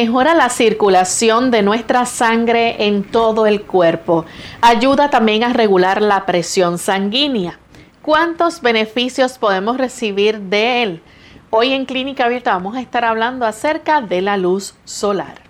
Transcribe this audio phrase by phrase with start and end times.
[0.00, 4.26] Mejora la circulación de nuestra sangre en todo el cuerpo.
[4.60, 7.58] Ayuda también a regular la presión sanguínea.
[8.00, 11.02] ¿Cuántos beneficios podemos recibir de él?
[11.50, 15.47] Hoy en Clínica Abierta vamos a estar hablando acerca de la luz solar.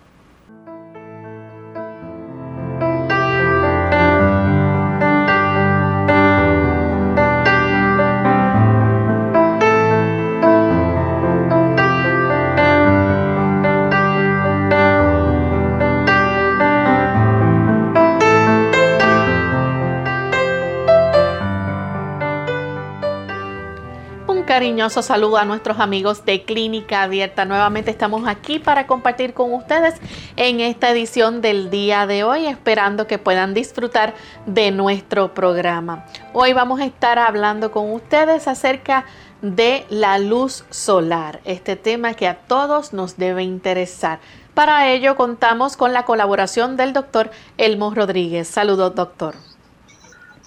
[24.59, 27.45] Cariñoso saludo a nuestros amigos de Clínica Abierta.
[27.45, 29.95] Nuevamente estamos aquí para compartir con ustedes
[30.35, 34.15] en esta edición del día de hoy, esperando que puedan disfrutar
[34.47, 36.07] de nuestro programa.
[36.33, 39.05] Hoy vamos a estar hablando con ustedes acerca
[39.43, 44.19] de la luz solar, este tema que a todos nos debe interesar.
[44.55, 48.49] Para ello contamos con la colaboración del doctor Elmo Rodríguez.
[48.49, 49.37] Saludos, doctor.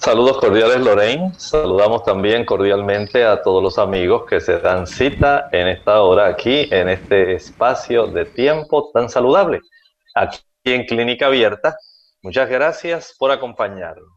[0.03, 5.67] Saludos cordiales Lorraine, saludamos también cordialmente a todos los amigos que se dan cita en
[5.67, 9.61] esta hora aquí, en este espacio de tiempo tan saludable,
[10.15, 11.77] aquí en Clínica Abierta.
[12.23, 14.09] Muchas gracias por acompañarnos.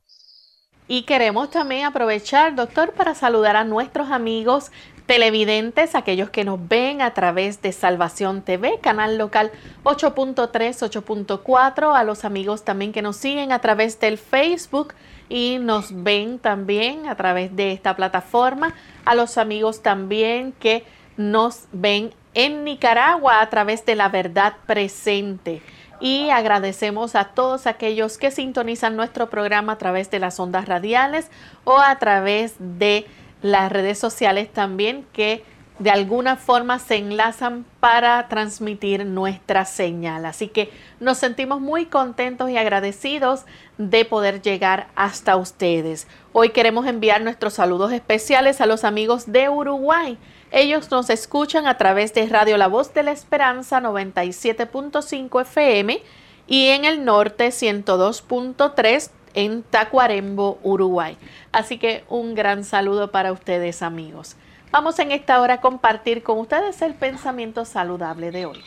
[0.89, 4.73] Y queremos también aprovechar, doctor, para saludar a nuestros amigos
[5.05, 9.51] televidentes, aquellos que nos ven a través de Salvación TV, canal local
[9.83, 14.95] 8.3, 8.4, a los amigos también que nos siguen a través del Facebook
[15.29, 18.75] y nos ven también a través de esta plataforma,
[19.05, 20.85] a los amigos también que
[21.17, 25.63] nos ven en Nicaragua a través de la verdad presente.
[26.01, 31.31] Y agradecemos a todos aquellos que sintonizan nuestro programa a través de las ondas radiales
[31.63, 33.07] o a través de
[33.43, 35.45] las redes sociales también que
[35.79, 40.25] de alguna forma se enlazan para transmitir nuestra señal.
[40.25, 40.71] Así que
[41.01, 43.45] nos sentimos muy contentos y agradecidos
[43.77, 46.07] de poder llegar hasta ustedes.
[46.33, 50.17] Hoy queremos enviar nuestros saludos especiales a los amigos de Uruguay.
[50.53, 56.01] Ellos nos escuchan a través de Radio La Voz de la Esperanza 97.5 FM
[56.47, 61.17] y en el norte 102.3 en Tacuarembo, Uruguay.
[61.51, 64.37] Así que un gran saludo para ustedes amigos.
[64.75, 68.61] Vamos en esta hora a compartir con ustedes el pensamiento saludable de hoy.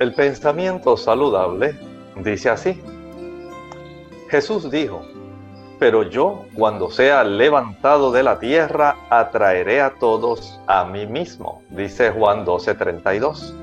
[0.00, 1.78] El pensamiento saludable
[2.16, 2.82] dice así.
[4.30, 5.00] Jesús dijo,
[5.78, 12.10] pero yo cuando sea levantado de la tierra atraeré a todos a mí mismo, dice
[12.10, 13.54] Juan 12:32.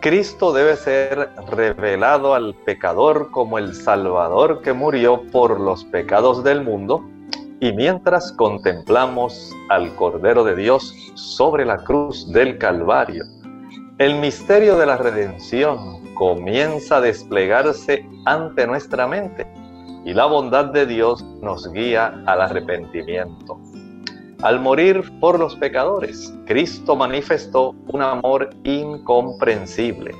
[0.00, 6.60] Cristo debe ser revelado al pecador como el Salvador que murió por los pecados del
[6.60, 7.02] mundo
[7.60, 13.24] y mientras contemplamos al Cordero de Dios sobre la cruz del Calvario,
[13.98, 19.46] el misterio de la redención comienza a desplegarse ante nuestra mente
[20.04, 23.60] y la bondad de Dios nos guía al arrepentimiento.
[24.42, 30.14] Al morir por los pecadores, Cristo manifestó un amor incomprensible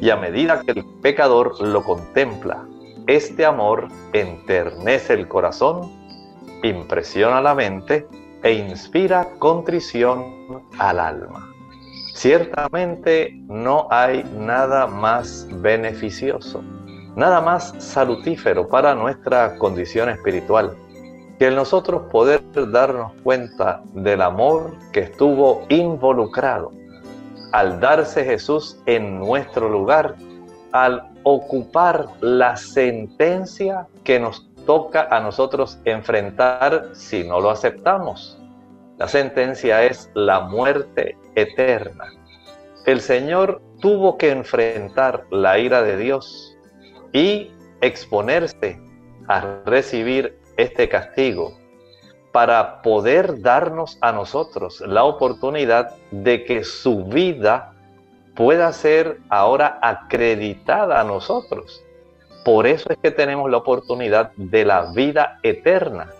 [0.00, 2.66] y a medida que el pecador lo contempla,
[3.06, 5.99] este amor enternece el corazón
[6.62, 8.06] impresiona la mente
[8.42, 11.48] e inspira contrición al alma.
[12.14, 16.62] Ciertamente no hay nada más beneficioso,
[17.16, 20.76] nada más salutífero para nuestra condición espiritual
[21.38, 26.70] que el nosotros poder darnos cuenta del amor que estuvo involucrado
[27.52, 30.16] al darse Jesús en nuestro lugar,
[30.72, 38.38] al ocupar la sentencia que nos toca a nosotros enfrentar si no lo aceptamos.
[38.98, 42.04] La sentencia es la muerte eterna.
[42.86, 46.56] El Señor tuvo que enfrentar la ira de Dios
[47.12, 48.80] y exponerse
[49.28, 51.56] a recibir este castigo
[52.32, 57.72] para poder darnos a nosotros la oportunidad de que su vida
[58.36, 61.84] pueda ser ahora acreditada a nosotros.
[62.44, 66.10] Por eso es que tenemos la oportunidad de la vida eterna.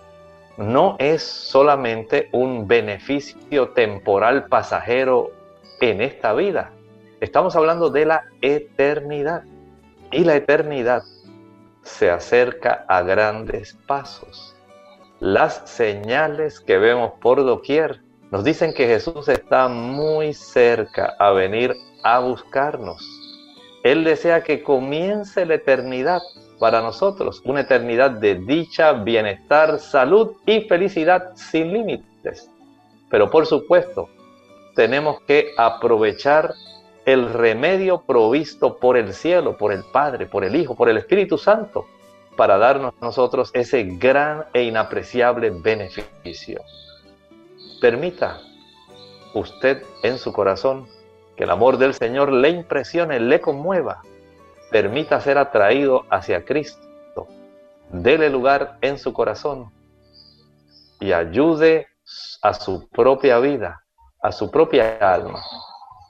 [0.57, 5.31] No es solamente un beneficio temporal pasajero
[5.81, 6.73] en esta vida.
[7.21, 9.45] Estamos hablando de la eternidad.
[10.13, 11.03] Y la eternidad
[11.83, 14.57] se acerca a grandes pasos.
[15.21, 18.01] Las señales que vemos por doquier
[18.31, 23.20] nos dicen que Jesús está muy cerca a venir a buscarnos.
[23.83, 26.21] Él desea que comience la eternidad
[26.59, 32.51] para nosotros, una eternidad de dicha, bienestar, salud y felicidad sin límites.
[33.09, 34.09] Pero por supuesto,
[34.75, 36.53] tenemos que aprovechar
[37.07, 41.39] el remedio provisto por el cielo, por el Padre, por el Hijo, por el Espíritu
[41.39, 41.87] Santo,
[42.37, 46.61] para darnos nosotros ese gran e inapreciable beneficio.
[47.81, 48.41] Permita
[49.35, 50.87] usted en su corazón
[51.41, 54.03] que el amor del Señor le impresione, le conmueva,
[54.71, 57.29] permita ser atraído hacia Cristo,
[57.89, 59.73] dele lugar en su corazón
[61.01, 61.87] y ayude
[62.43, 63.83] a su propia vida,
[64.21, 65.43] a su propia alma,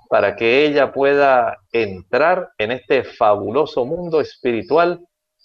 [0.09, 4.99] para que ella pueda entrar en este fabuloso mundo espiritual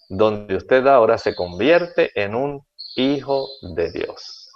[0.09, 2.65] donde usted ahora se convierte en un
[2.95, 4.49] hijo de Dios.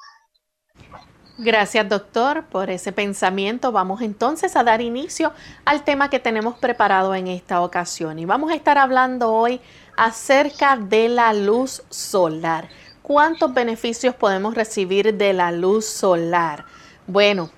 [1.42, 3.72] Gracias doctor por ese pensamiento.
[3.72, 5.32] Vamos entonces a dar inicio
[5.64, 9.62] al tema que tenemos preparado en esta ocasión y vamos a estar hablando hoy
[9.96, 12.68] acerca de la luz solar.
[13.02, 16.66] ¿Cuántos beneficios podemos recibir de la luz solar?
[17.08, 17.50] Bueno,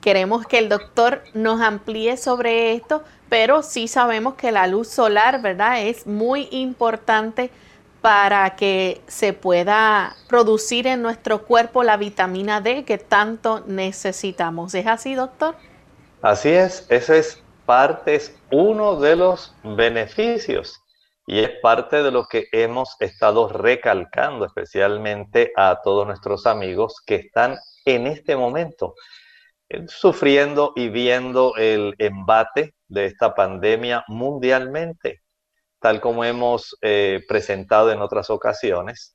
[0.00, 5.40] Queremos que el doctor nos amplíe sobre esto, pero sí sabemos que la luz solar,
[5.40, 5.80] ¿verdad?
[5.80, 7.50] Es muy importante
[8.04, 14.74] para que se pueda producir en nuestro cuerpo la vitamina D que tanto necesitamos.
[14.74, 15.54] ¿Es así, doctor?
[16.20, 20.82] Así es, ese es parte, es uno de los beneficios
[21.26, 27.14] y es parte de lo que hemos estado recalcando, especialmente a todos nuestros amigos que
[27.14, 27.56] están
[27.86, 28.96] en este momento
[29.70, 35.22] eh, sufriendo y viendo el embate de esta pandemia mundialmente,
[35.84, 39.14] tal como hemos eh, presentado en otras ocasiones,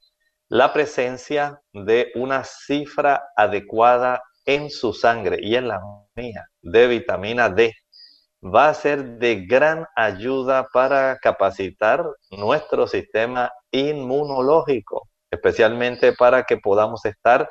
[0.50, 5.82] la presencia de una cifra adecuada en su sangre y en la
[6.14, 7.74] mía de vitamina D
[8.44, 17.04] va a ser de gran ayuda para capacitar nuestro sistema inmunológico, especialmente para que podamos
[17.04, 17.50] estar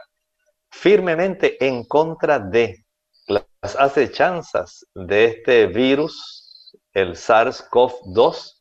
[0.70, 2.84] firmemente en contra de
[3.26, 8.57] las acechanzas de este virus, el SARS-CoV-2,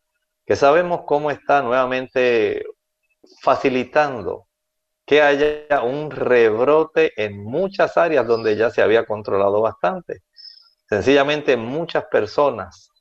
[0.47, 2.63] que sabemos cómo está nuevamente
[3.41, 4.47] facilitando
[5.05, 10.21] que haya un rebrote en muchas áreas donde ya se había controlado bastante.
[10.89, 12.91] Sencillamente muchas personas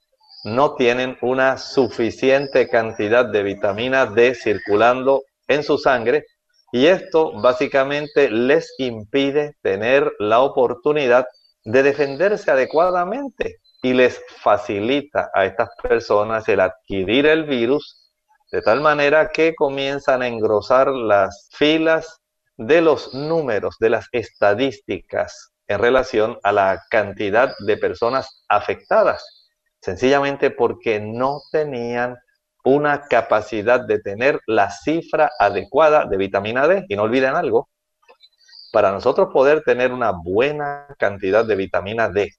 [0.45, 6.27] no tienen una suficiente cantidad de vitamina D circulando en su sangre
[6.73, 11.27] y esto básicamente les impide tener la oportunidad
[11.65, 18.13] de defenderse adecuadamente y les facilita a estas personas el adquirir el virus
[18.51, 22.21] de tal manera que comienzan a engrosar las filas
[22.57, 29.49] de los números, de las estadísticas en relación a la cantidad de personas afectadas,
[29.81, 32.17] sencillamente porque no tenían
[32.65, 36.87] una capacidad de tener la cifra adecuada de vitamina D.
[36.89, 37.69] Y no olviden algo,
[38.73, 42.33] para nosotros poder tener una buena cantidad de vitamina D,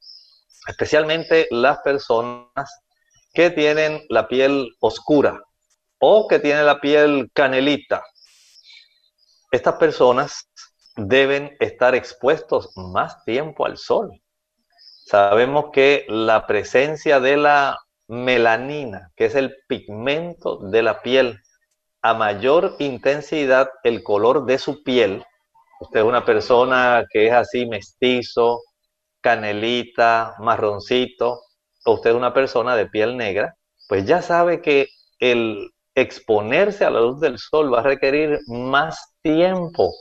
[0.68, 2.84] especialmente las personas
[3.34, 5.42] que tienen la piel oscura
[6.00, 8.04] o que tienen la piel canelita.
[9.52, 10.50] Estas personas
[10.96, 14.12] deben estar expuestos más tiempo al sol.
[15.06, 21.40] Sabemos que la presencia de la melanina, que es el pigmento de la piel,
[22.02, 25.24] a mayor intensidad el color de su piel,
[25.80, 28.62] usted es una persona que es así mestizo,
[29.22, 31.42] canelita, marroncito,
[31.86, 33.56] o usted es una persona de piel negra,
[33.88, 34.88] pues ya sabe que
[35.20, 39.94] el exponerse a la luz del sol va a requerir más tiempo,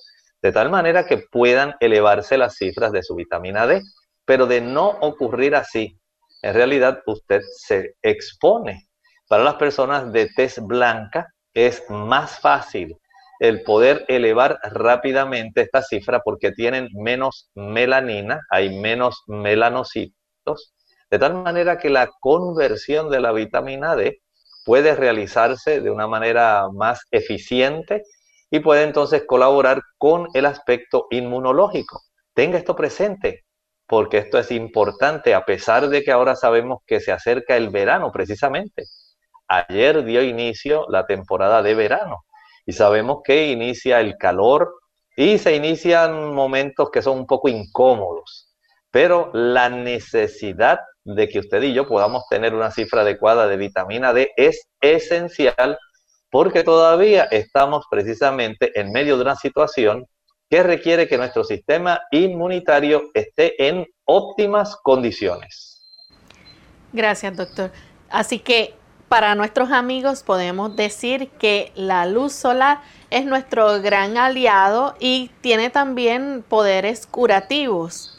[0.43, 3.83] de tal manera que puedan elevarse las cifras de su vitamina D.
[4.25, 5.99] Pero de no ocurrir así,
[6.43, 8.89] en realidad usted se expone.
[9.29, 12.97] Para las personas de tez blanca es más fácil
[13.39, 20.75] el poder elevar rápidamente esta cifra porque tienen menos melanina, hay menos melanocitos,
[21.11, 24.21] de tal manera que la conversión de la vitamina D
[24.65, 28.03] puede realizarse de una manera más eficiente
[28.51, 32.03] y puede entonces colaborar con el aspecto inmunológico.
[32.35, 33.45] Tenga esto presente,
[33.87, 38.11] porque esto es importante a pesar de que ahora sabemos que se acerca el verano
[38.11, 38.85] precisamente.
[39.49, 42.25] Ayer dio inicio la temporada de verano
[42.67, 44.75] y sabemos que inicia el calor
[45.17, 48.53] y se inician momentos que son un poco incómodos,
[48.91, 54.13] pero la necesidad de que usted y yo podamos tener una cifra adecuada de vitamina
[54.13, 55.79] D es esencial
[56.31, 60.07] porque todavía estamos precisamente en medio de una situación
[60.51, 65.83] que requiere que nuestro sistema inmunitario esté en óptimas condiciones.
[66.93, 67.71] Gracias, doctor.
[68.11, 68.75] Así que
[69.09, 75.71] para nuestros amigos podemos decir que la luz solar es nuestro gran aliado y tiene
[75.71, 78.13] también poderes curativos.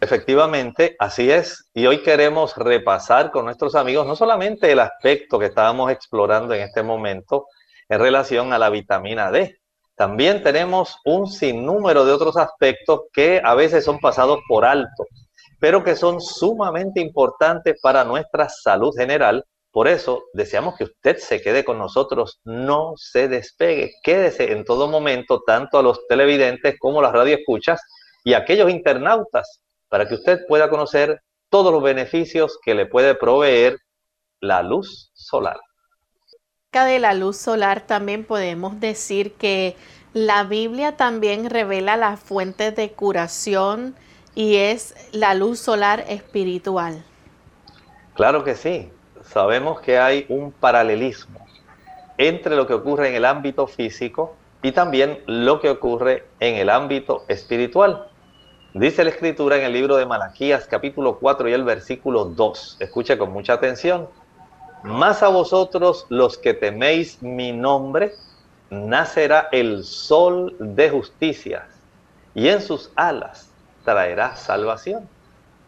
[0.00, 1.68] Efectivamente, así es.
[1.74, 6.62] Y hoy queremos repasar con nuestros amigos no solamente el aspecto que estábamos explorando en
[6.62, 7.46] este momento
[7.88, 9.60] en relación a la vitamina D,
[10.00, 15.04] también tenemos un sinnúmero de otros aspectos que a veces son pasados por alto,
[15.58, 19.44] pero que son sumamente importantes para nuestra salud general.
[19.72, 24.88] Por eso deseamos que usted se quede con nosotros, no se despegue, quédese en todo
[24.88, 27.80] momento, tanto a los televidentes como a las radioescuchas
[28.24, 33.14] y a aquellos internautas para que usted pueda conocer todos los beneficios que le puede
[33.14, 33.78] proveer
[34.40, 35.60] la luz solar.
[36.72, 39.76] De la luz solar también podemos decir que
[40.12, 43.96] la Biblia también revela las fuentes de curación
[44.34, 47.04] y es la luz solar espiritual.
[48.14, 48.90] Claro que sí.
[49.32, 51.46] Sabemos que hay un paralelismo
[52.18, 56.68] entre lo que ocurre en el ámbito físico y también lo que ocurre en el
[56.68, 58.08] ámbito espiritual.
[58.74, 62.78] Dice la escritura en el libro de Malaquías capítulo 4 y el versículo 2.
[62.80, 64.08] Escuche con mucha atención.
[64.82, 68.14] Más a vosotros los que teméis mi nombre,
[68.68, 71.68] nacerá el sol de justicia
[72.34, 73.48] y en sus alas
[73.84, 75.08] traerá salvación.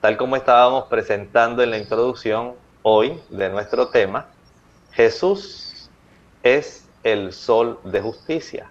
[0.00, 4.26] Tal como estábamos presentando en la introducción hoy de nuestro tema,
[4.92, 5.90] Jesús
[6.42, 8.70] es el sol de justicia.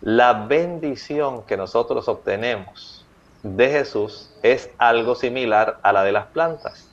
[0.00, 3.04] La bendición que nosotros obtenemos
[3.42, 6.88] de Jesús es algo similar a la de las plantas.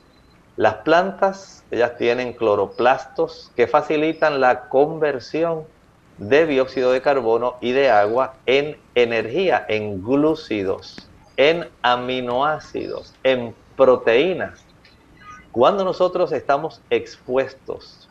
[0.58, 5.66] Las plantas, ellas tienen cloroplastos que facilitan la conversión
[6.18, 14.64] de dióxido de carbono y de agua en energía, en glúcidos, en aminoácidos, en proteínas.
[15.56, 18.10] Cuando nosotros estamos expuestos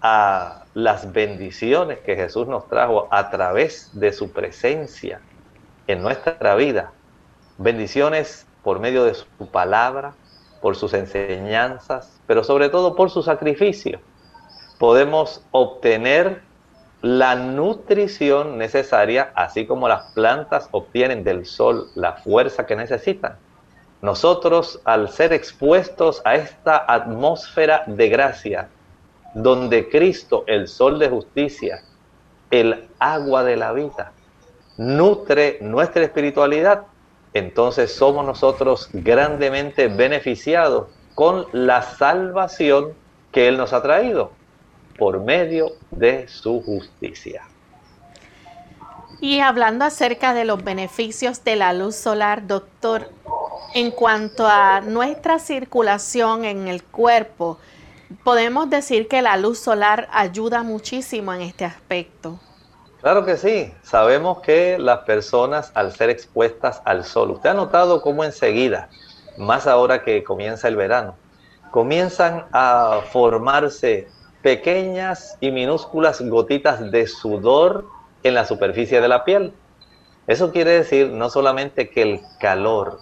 [0.00, 5.20] a las bendiciones que Jesús nos trajo a través de su presencia
[5.86, 6.90] en nuestra vida,
[7.56, 10.14] bendiciones por medio de su palabra,
[10.60, 14.00] por sus enseñanzas, pero sobre todo por su sacrificio.
[14.80, 16.42] Podemos obtener
[17.00, 23.38] la nutrición necesaria, así como las plantas obtienen del sol la fuerza que necesitan.
[24.02, 28.68] Nosotros, al ser expuestos a esta atmósfera de gracia,
[29.32, 31.84] donde Cristo, el sol de justicia,
[32.50, 34.12] el agua de la vida,
[34.76, 36.82] nutre nuestra espiritualidad,
[37.32, 42.94] entonces somos nosotros grandemente beneficiados con la salvación
[43.30, 44.32] que Él nos ha traído
[44.98, 47.44] por medio de su justicia.
[49.20, 53.08] Y hablando acerca de los beneficios de la luz solar, doctor,
[53.74, 57.58] en cuanto a nuestra circulación en el cuerpo,
[58.24, 62.38] podemos decir que la luz solar ayuda muchísimo en este aspecto.
[63.00, 68.00] Claro que sí, sabemos que las personas al ser expuestas al sol, usted ha notado
[68.00, 68.88] cómo enseguida,
[69.36, 71.16] más ahora que comienza el verano,
[71.72, 74.06] comienzan a formarse
[74.42, 77.86] pequeñas y minúsculas gotitas de sudor
[78.22, 79.52] en la superficie de la piel.
[80.26, 83.00] Eso quiere decir no solamente que el calor,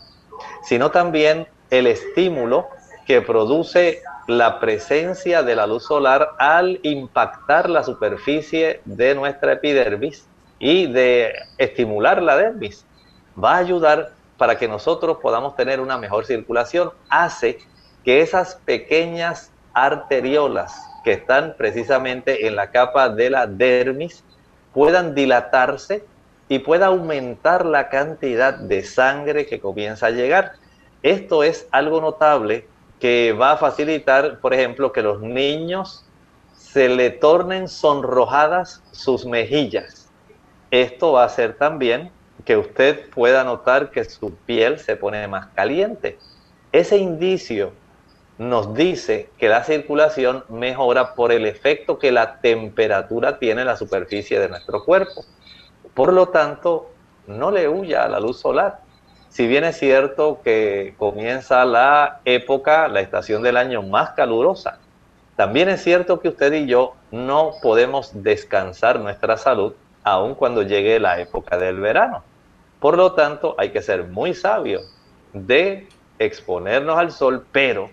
[0.63, 2.69] sino también el estímulo
[3.07, 10.27] que produce la presencia de la luz solar al impactar la superficie de nuestra epidermis
[10.59, 12.85] y de estimular la dermis.
[13.43, 16.93] Va a ayudar para que nosotros podamos tener una mejor circulación.
[17.09, 17.59] Hace
[18.05, 24.23] que esas pequeñas arteriolas que están precisamente en la capa de la dermis
[24.73, 26.05] puedan dilatarse
[26.51, 30.55] y pueda aumentar la cantidad de sangre que comienza a llegar.
[31.01, 32.67] Esto es algo notable
[32.99, 36.05] que va a facilitar, por ejemplo, que los niños
[36.57, 40.11] se le tornen sonrojadas sus mejillas.
[40.73, 42.11] Esto va a hacer también
[42.45, 46.19] que usted pueda notar que su piel se pone más caliente.
[46.73, 47.71] Ese indicio
[48.39, 53.77] nos dice que la circulación mejora por el efecto que la temperatura tiene en la
[53.77, 55.25] superficie de nuestro cuerpo.
[55.95, 56.91] Por lo tanto,
[57.27, 58.81] no le huya a la luz solar.
[59.29, 64.79] Si bien es cierto que comienza la época, la estación del año más calurosa,
[65.37, 70.99] también es cierto que usted y yo no podemos descansar nuestra salud aun cuando llegue
[70.99, 72.23] la época del verano.
[72.81, 74.81] Por lo tanto, hay que ser muy sabio
[75.33, 77.91] de exponernos al sol, pero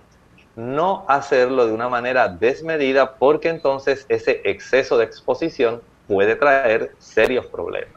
[0.56, 7.46] no hacerlo de una manera desmedida porque entonces ese exceso de exposición puede traer serios
[7.46, 7.94] problemas.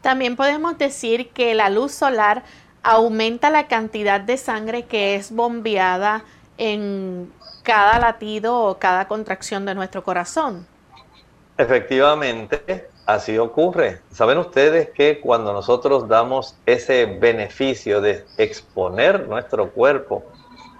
[0.00, 2.42] También podemos decir que la luz solar
[2.82, 6.24] aumenta la cantidad de sangre que es bombeada
[6.58, 7.32] en
[7.62, 10.66] cada latido o cada contracción de nuestro corazón.
[11.56, 14.00] Efectivamente, así ocurre.
[14.10, 20.24] Saben ustedes que cuando nosotros damos ese beneficio de exponer nuestro cuerpo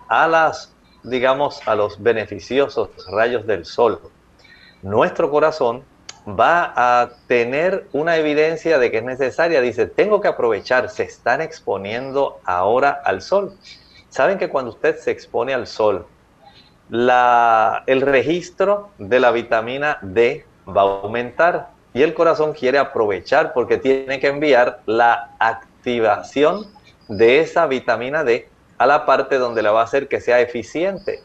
[0.08, 4.00] a las, digamos, a los beneficiosos rayos del sol,
[4.82, 5.84] nuestro corazón
[6.26, 9.60] va a tener una evidencia de que es necesaria.
[9.60, 13.52] Dice, tengo que aprovechar, se están exponiendo ahora al sol.
[14.08, 16.06] Saben que cuando usted se expone al sol,
[16.90, 23.78] el registro de la vitamina D va a aumentar y el corazón quiere aprovechar porque
[23.78, 26.66] tiene que enviar la activación
[27.08, 31.22] de esa vitamina D a la parte donde la va a hacer que sea eficiente,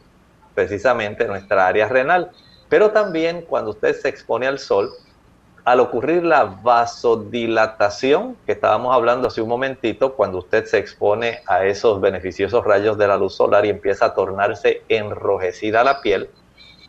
[0.53, 2.31] precisamente nuestra área renal.
[2.69, 4.91] Pero también cuando usted se expone al sol,
[5.65, 11.65] al ocurrir la vasodilatación, que estábamos hablando hace un momentito, cuando usted se expone a
[11.65, 16.29] esos beneficiosos rayos de la luz solar y empieza a tornarse enrojecida la piel,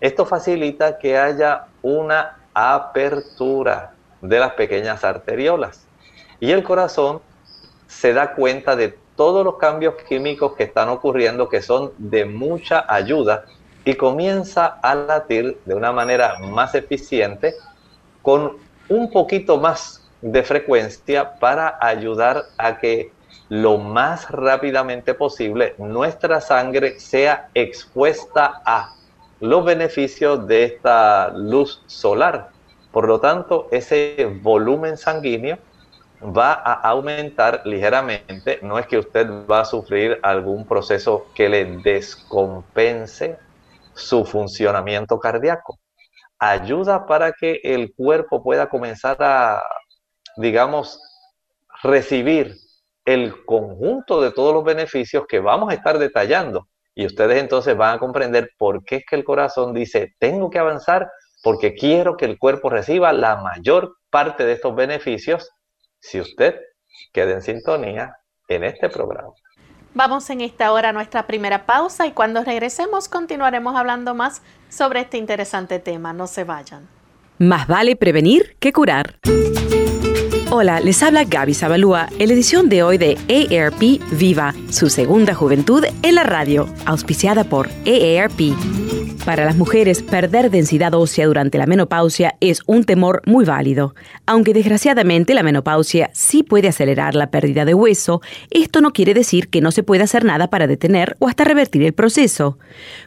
[0.01, 5.87] esto facilita que haya una apertura de las pequeñas arteriolas.
[6.41, 7.21] Y el corazón
[7.87, 12.85] se da cuenta de todos los cambios químicos que están ocurriendo que son de mucha
[12.89, 13.45] ayuda
[13.85, 17.55] y comienza a latir de una manera más eficiente
[18.23, 18.57] con
[18.88, 23.12] un poquito más de frecuencia para ayudar a que
[23.49, 28.95] lo más rápidamente posible nuestra sangre sea expuesta a
[29.40, 32.51] los beneficios de esta luz solar.
[32.93, 35.59] Por lo tanto, ese volumen sanguíneo
[36.23, 38.59] va a aumentar ligeramente.
[38.62, 43.38] No es que usted va a sufrir algún proceso que le descompense
[44.01, 45.79] su funcionamiento cardíaco.
[46.39, 49.63] Ayuda para que el cuerpo pueda comenzar a,
[50.37, 50.99] digamos,
[51.83, 52.57] recibir
[53.05, 57.97] el conjunto de todos los beneficios que vamos a estar detallando y ustedes entonces van
[57.97, 61.11] a comprender por qué es que el corazón dice, tengo que avanzar
[61.43, 65.51] porque quiero que el cuerpo reciba la mayor parte de estos beneficios
[65.99, 66.61] si usted
[67.13, 68.17] queda en sintonía
[68.49, 69.33] en este programa.
[69.94, 75.00] Vamos en esta hora a nuestra primera pausa y cuando regresemos continuaremos hablando más sobre
[75.00, 76.12] este interesante tema.
[76.12, 76.88] No se vayan.
[77.38, 79.18] Más vale prevenir que curar.
[80.53, 85.35] Hola, les habla Gaby Zabalúa en la edición de hoy de AARP Viva, su segunda
[85.35, 88.89] juventud en la radio, auspiciada por AARP.
[89.31, 93.95] Para las mujeres, perder densidad ósea durante la menopausia es un temor muy válido.
[94.27, 99.49] Aunque desgraciadamente la menopausia sí puede acelerar la pérdida de hueso, esto no quiere decir
[99.49, 102.59] que no se pueda hacer nada para detener o hasta revertir el proceso.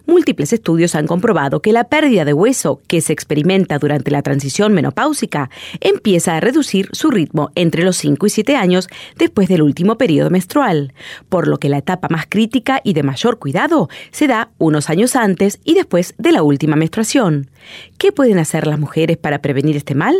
[0.05, 4.71] Múltiples estudios han comprobado que la pérdida de hueso que se experimenta durante la transición
[4.71, 5.49] menopáusica
[5.81, 10.29] empieza a reducir su ritmo entre los 5 y 7 años después del último periodo
[10.29, 10.93] menstrual,
[11.27, 15.17] por lo que la etapa más crítica y de mayor cuidado se da unos años
[15.17, 17.49] antes y después de la última menstruación.
[17.97, 20.15] ¿Qué pueden hacer las mujeres para prevenir este mal?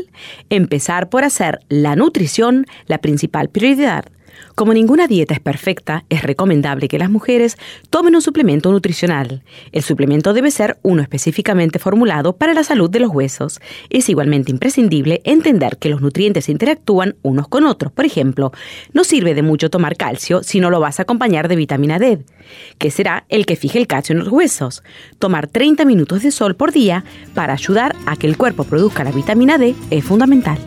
[0.50, 4.06] Empezar por hacer la nutrición la principal prioridad.
[4.56, 7.58] Como ninguna dieta es perfecta, es recomendable que las mujeres
[7.90, 9.42] tomen un suplemento nutricional.
[9.72, 13.60] El suplemento debe ser uno específicamente formulado para la salud de los huesos.
[13.90, 17.92] Es igualmente imprescindible entender que los nutrientes interactúan unos con otros.
[17.92, 18.52] Por ejemplo,
[18.94, 22.20] no sirve de mucho tomar calcio si no lo vas a acompañar de vitamina D,
[22.78, 24.84] que será el que fije el calcio en los huesos.
[25.18, 29.12] Tomar 30 minutos de sol por día para ayudar a que el cuerpo produzca la
[29.12, 30.60] vitamina D es fundamental.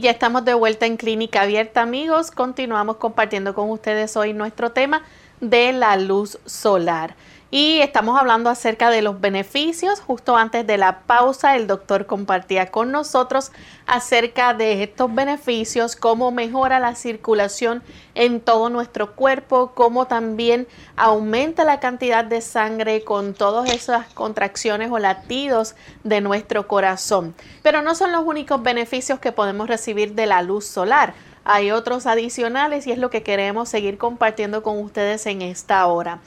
[0.09, 2.31] estamos de vuelta en Clínica Abierta, amigos.
[2.31, 5.03] Continuamos compartiendo con ustedes hoy nuestro tema
[5.39, 7.15] de la luz solar.
[7.51, 10.01] Y estamos hablando acerca de los beneficios.
[10.01, 13.51] Justo antes de la pausa, el doctor compartía con nosotros
[13.87, 17.81] acerca de estos beneficios, cómo mejora la circulación
[18.13, 24.91] en todo nuestro cuerpo, cómo también aumenta la cantidad de sangre con todas esas contracciones
[24.91, 27.33] o latidos de nuestro corazón.
[27.63, 31.15] Pero no son los únicos beneficios que podemos recibir de la luz solar.
[31.45, 36.19] Hay otros adicionales y es lo que queremos seguir compartiendo con ustedes en esta hora.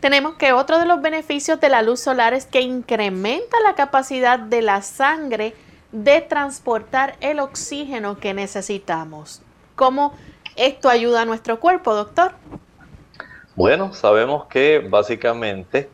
[0.00, 4.38] Tenemos que otro de los beneficios de la luz solar es que incrementa la capacidad
[4.38, 5.54] de la sangre
[5.90, 9.42] de transportar el oxígeno que necesitamos.
[9.74, 10.14] ¿Cómo
[10.56, 12.32] esto ayuda a nuestro cuerpo, doctor?
[13.54, 15.88] Bueno, sabemos que básicamente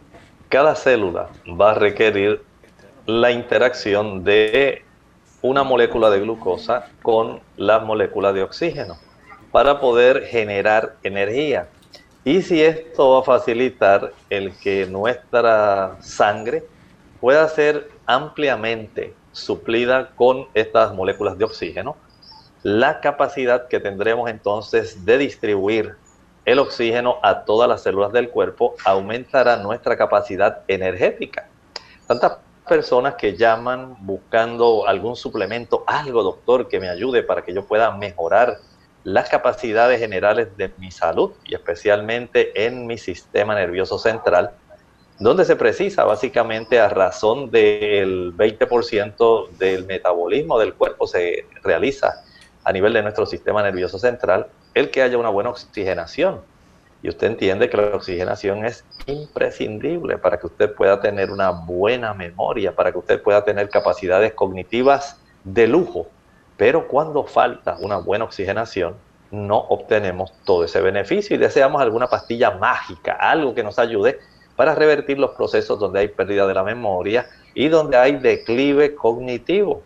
[0.48, 2.42] cada célula va a requerir
[3.06, 4.84] la interacción de
[5.42, 8.96] una molécula de glucosa con la molécula de oxígeno
[9.52, 11.68] para poder generar energía.
[12.24, 16.64] Y si esto va a facilitar el que nuestra sangre
[17.20, 21.96] pueda ser ampliamente suplida con estas moléculas de oxígeno,
[22.62, 25.96] la capacidad que tendremos entonces de distribuir
[26.44, 31.48] el oxígeno a todas las células del cuerpo aumentará nuestra capacidad energética.
[32.06, 37.64] Tantas personas que llaman buscando algún suplemento, algo doctor que me ayude para que yo
[37.64, 38.58] pueda mejorar
[39.04, 44.52] las capacidades generales de mi salud y especialmente en mi sistema nervioso central,
[45.18, 52.22] donde se precisa básicamente a razón del 20% del metabolismo del cuerpo se realiza
[52.64, 56.40] a nivel de nuestro sistema nervioso central, el que haya una buena oxigenación.
[57.02, 62.14] Y usted entiende que la oxigenación es imprescindible para que usted pueda tener una buena
[62.14, 66.06] memoria, para que usted pueda tener capacidades cognitivas de lujo.
[66.62, 68.94] Pero cuando falta una buena oxigenación,
[69.32, 74.20] no obtenemos todo ese beneficio y deseamos alguna pastilla mágica, algo que nos ayude
[74.54, 79.82] para revertir los procesos donde hay pérdida de la memoria y donde hay declive cognitivo.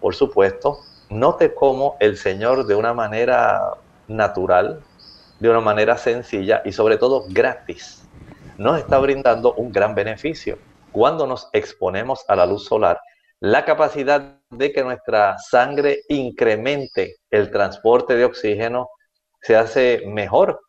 [0.00, 0.78] Por supuesto,
[1.10, 3.74] note cómo el Señor de una manera
[4.08, 4.80] natural,
[5.40, 8.08] de una manera sencilla y sobre todo gratis,
[8.56, 10.56] nos está brindando un gran beneficio.
[10.90, 12.98] Cuando nos exponemos a la luz solar,
[13.40, 18.88] la capacidad de que nuestra sangre incremente el transporte de oxígeno
[19.40, 20.60] se hace mejor.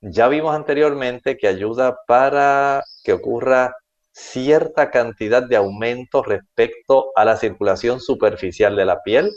[0.00, 3.74] Ya vimos anteriormente que ayuda para que ocurra
[4.12, 9.30] cierta cantidad de aumento respecto a la circulación superficial de la piel.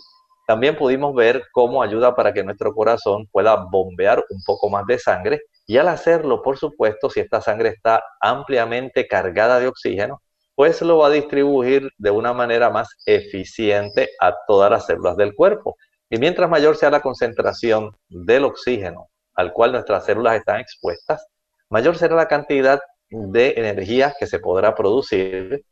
[0.45, 4.99] También pudimos ver cómo ayuda para que nuestro corazón pueda bombear un poco más de
[4.99, 10.21] sangre y al hacerlo, por supuesto, si esta sangre está ampliamente cargada de oxígeno,
[10.57, 15.35] pues lo va a distribuir de una manera más eficiente a todas las células del
[15.35, 15.77] cuerpo.
[16.09, 21.27] Y mientras mayor sea la concentración del oxígeno al cual nuestras células están expuestas,
[21.69, 22.79] mayor será la cantidad
[23.11, 25.63] de energía que se podrá producir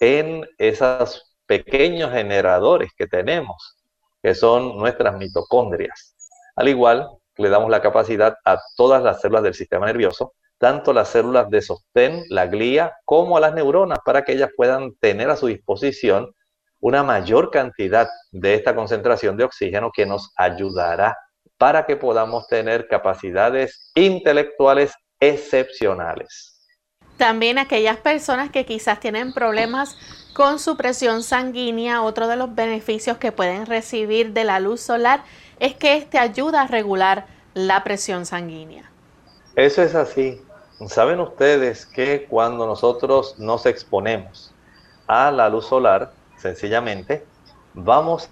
[0.00, 3.78] en esos pequeños generadores que tenemos,
[4.22, 6.14] que son nuestras mitocondrias.
[6.54, 11.08] Al igual, le damos la capacidad a todas las células del sistema nervioso tanto las
[11.08, 15.36] células de sostén, la glía, como a las neuronas, para que ellas puedan tener a
[15.36, 16.34] su disposición
[16.80, 21.16] una mayor cantidad de esta concentración de oxígeno que nos ayudará
[21.56, 26.54] para que podamos tener capacidades intelectuales excepcionales.
[27.16, 29.96] También aquellas personas que quizás tienen problemas
[30.34, 35.22] con su presión sanguínea, otro de los beneficios que pueden recibir de la luz solar
[35.60, 38.90] es que este ayuda a regular la presión sanguínea.
[39.56, 40.42] Eso es así.
[40.88, 44.52] Saben ustedes que cuando nosotros nos exponemos
[45.06, 47.24] a la luz solar, sencillamente,
[47.72, 48.28] vamos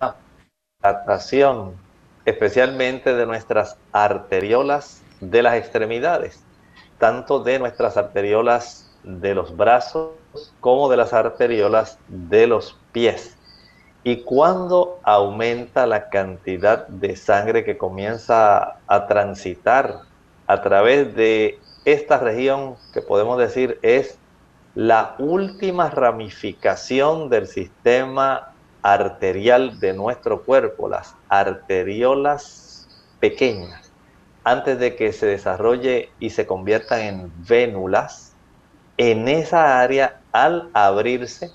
[0.00, 0.16] a
[0.82, 1.76] adaptación,
[2.24, 6.42] especialmente de nuestras arteriolas de las extremidades,
[6.98, 10.10] tanto de nuestras arteriolas de los brazos
[10.58, 13.36] como de las arteriolas de los pies.
[14.06, 20.00] Y cuando aumenta la cantidad de sangre que comienza a transitar
[20.46, 24.18] a través de esta región que podemos decir es
[24.74, 32.86] la última ramificación del sistema arterial de nuestro cuerpo, las arteriolas
[33.20, 33.90] pequeñas,
[34.44, 38.34] antes de que se desarrolle y se conviertan en vénulas,
[38.98, 41.50] en esa área al abrirse,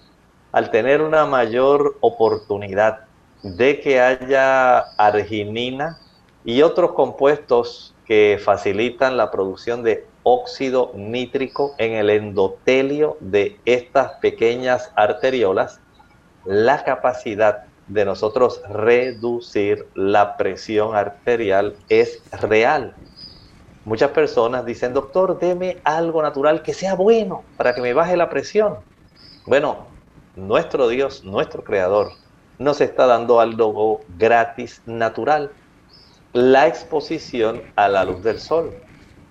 [0.52, 3.02] al tener una mayor oportunidad
[3.44, 5.98] de que haya arginina
[6.44, 14.14] y otros compuestos que facilitan la producción de óxido nítrico en el endotelio de estas
[14.14, 15.80] pequeñas arteriolas,
[16.46, 22.96] la capacidad de nosotros reducir la presión arterial es real.
[23.86, 28.30] Muchas personas dicen, doctor, deme algo natural que sea bueno para que me baje la
[28.30, 28.78] presión.
[29.46, 29.88] Bueno,
[30.48, 32.12] nuestro Dios, nuestro Creador,
[32.58, 35.52] nos está dando algo gratis, natural,
[36.34, 38.74] la exposición a la luz del sol.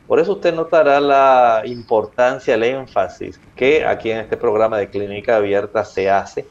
[0.07, 5.37] Por eso usted notará la importancia, el énfasis que aquí en este programa de clínica
[5.37, 6.47] abierta se hace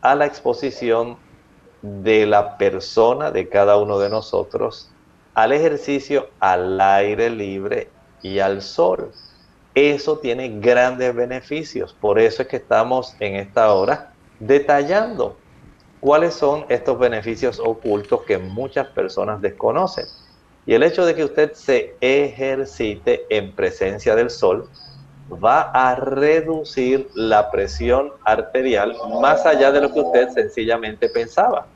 [0.00, 1.16] a la exposición
[1.82, 4.90] de la persona, de cada uno de nosotros,
[5.34, 7.88] al ejercicio, al aire libre
[8.22, 9.10] y al sol.
[9.74, 11.92] Eso tiene grandes beneficios.
[11.92, 15.36] Por eso es que estamos en esta hora detallando
[16.00, 20.06] cuáles son estos beneficios ocultos que muchas personas desconocen.
[20.66, 24.68] Y el hecho de que usted se ejercite en presencia del sol
[25.32, 31.66] va a reducir la presión arterial más allá de lo que usted sencillamente pensaba.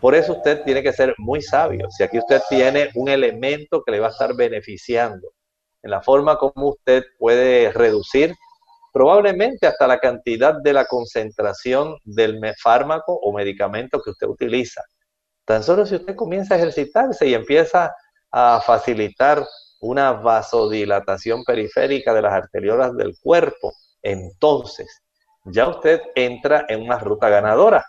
[0.00, 1.90] Por eso usted tiene que ser muy sabio.
[1.90, 5.28] Si aquí usted tiene un elemento que le va a estar beneficiando
[5.86, 8.34] en la forma como usted puede reducir
[8.92, 14.82] probablemente hasta la cantidad de la concentración del fármaco o medicamento que usted utiliza.
[15.44, 17.94] Tan solo si usted comienza a ejercitarse y empieza
[18.32, 19.46] a facilitar
[19.80, 23.72] una vasodilatación periférica de las arteriolas del cuerpo,
[24.02, 25.02] entonces
[25.44, 27.84] ya usted entra en una ruta ganadora.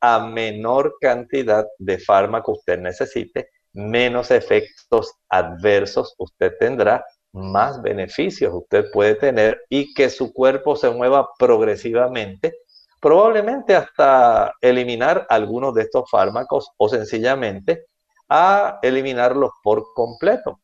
[0.00, 8.90] A menor cantidad de fármaco usted necesite, menos efectos adversos usted tendrá, más beneficios usted
[8.92, 12.54] puede tener y que su cuerpo se mueva progresivamente,
[13.00, 17.86] probablemente hasta eliminar algunos de estos fármacos o sencillamente
[18.28, 20.60] a eliminarlos por completo.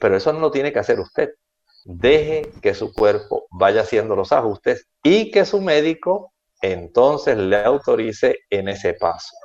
[0.00, 1.30] Pero eso no lo tiene que hacer usted.
[1.84, 8.40] Deje que su cuerpo vaya haciendo los ajustes y que su médico entonces le autorice
[8.50, 9.36] en ese paso.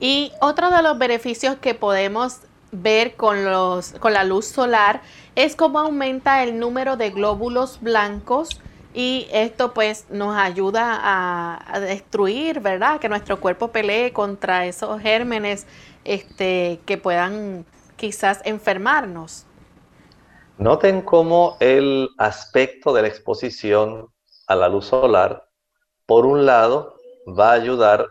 [0.00, 2.40] Y otro de los beneficios que podemos
[2.72, 5.02] ver con, los, con la luz solar
[5.34, 8.60] es cómo aumenta el número de glóbulos blancos
[8.92, 12.98] y esto pues nos ayuda a, destruir, ¿verdad?
[12.98, 15.66] Que nuestro cuerpo pelee contra esos gérmenes
[16.04, 17.64] este, que puedan
[17.96, 19.46] quizás enfermarnos.
[20.58, 24.08] Noten cómo el aspecto de la exposición
[24.46, 25.46] a la luz solar,
[26.06, 28.08] por un lado, va a ayudar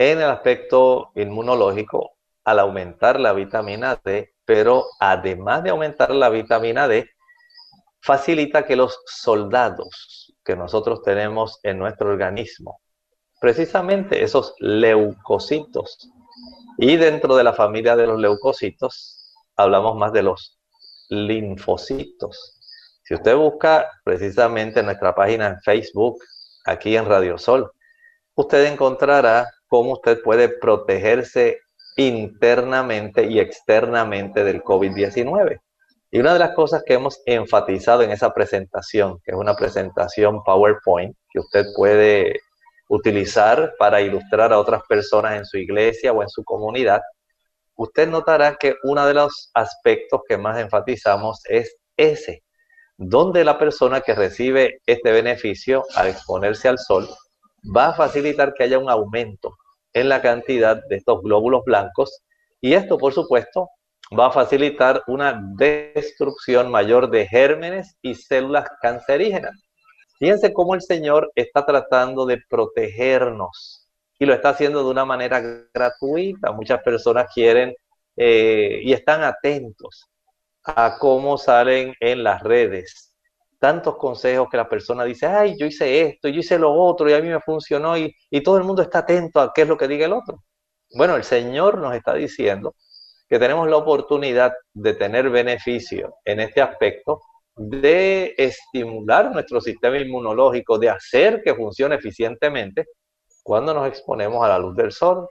[0.00, 2.12] en el aspecto inmunológico
[2.44, 7.10] al aumentar la vitamina D, pero además de aumentar la vitamina D,
[8.00, 12.80] facilita que los soldados que nosotros tenemos en nuestro organismo,
[13.42, 16.10] precisamente esos leucocitos,
[16.78, 20.58] y dentro de la familia de los leucocitos, hablamos más de los
[21.10, 22.58] linfocitos.
[23.04, 26.20] Si usted busca precisamente en nuestra página en Facebook,
[26.64, 27.70] aquí en Radio Sol,
[28.34, 31.60] usted encontrará cómo usted puede protegerse
[31.96, 35.60] internamente y externamente del COVID-19.
[36.10, 40.42] Y una de las cosas que hemos enfatizado en esa presentación, que es una presentación
[40.42, 42.40] PowerPoint que usted puede
[42.88, 47.00] utilizar para ilustrar a otras personas en su iglesia o en su comunidad,
[47.76, 52.42] usted notará que uno de los aspectos que más enfatizamos es ese,
[52.96, 57.08] donde la persona que recibe este beneficio al exponerse al sol
[57.76, 59.56] va a facilitar que haya un aumento
[59.92, 62.22] en la cantidad de estos glóbulos blancos
[62.60, 63.70] y esto, por supuesto,
[64.18, 69.52] va a facilitar una destrucción mayor de gérmenes y células cancerígenas.
[70.18, 75.40] Fíjense cómo el Señor está tratando de protegernos y lo está haciendo de una manera
[75.72, 76.52] gratuita.
[76.52, 77.74] Muchas personas quieren
[78.16, 80.06] eh, y están atentos
[80.62, 83.09] a cómo salen en las redes
[83.60, 87.12] tantos consejos que la persona dice, ay, yo hice esto, yo hice lo otro y
[87.12, 89.76] a mí me funcionó y, y todo el mundo está atento a qué es lo
[89.76, 90.42] que diga el otro.
[90.96, 92.74] Bueno, el Señor nos está diciendo
[93.28, 97.20] que tenemos la oportunidad de tener beneficio en este aspecto,
[97.54, 102.86] de estimular nuestro sistema inmunológico, de hacer que funcione eficientemente
[103.42, 105.28] cuando nos exponemos a la luz del sol,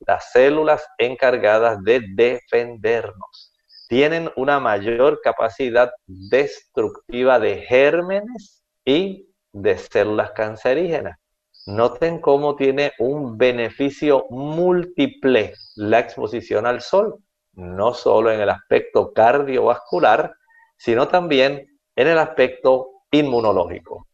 [0.00, 3.49] las células encargadas de defendernos
[3.90, 11.18] tienen una mayor capacidad destructiva de gérmenes y de células cancerígenas.
[11.66, 17.16] Noten cómo tiene un beneficio múltiple la exposición al sol,
[17.54, 20.34] no solo en el aspecto cardiovascular,
[20.78, 24.06] sino también en el aspecto inmunológico.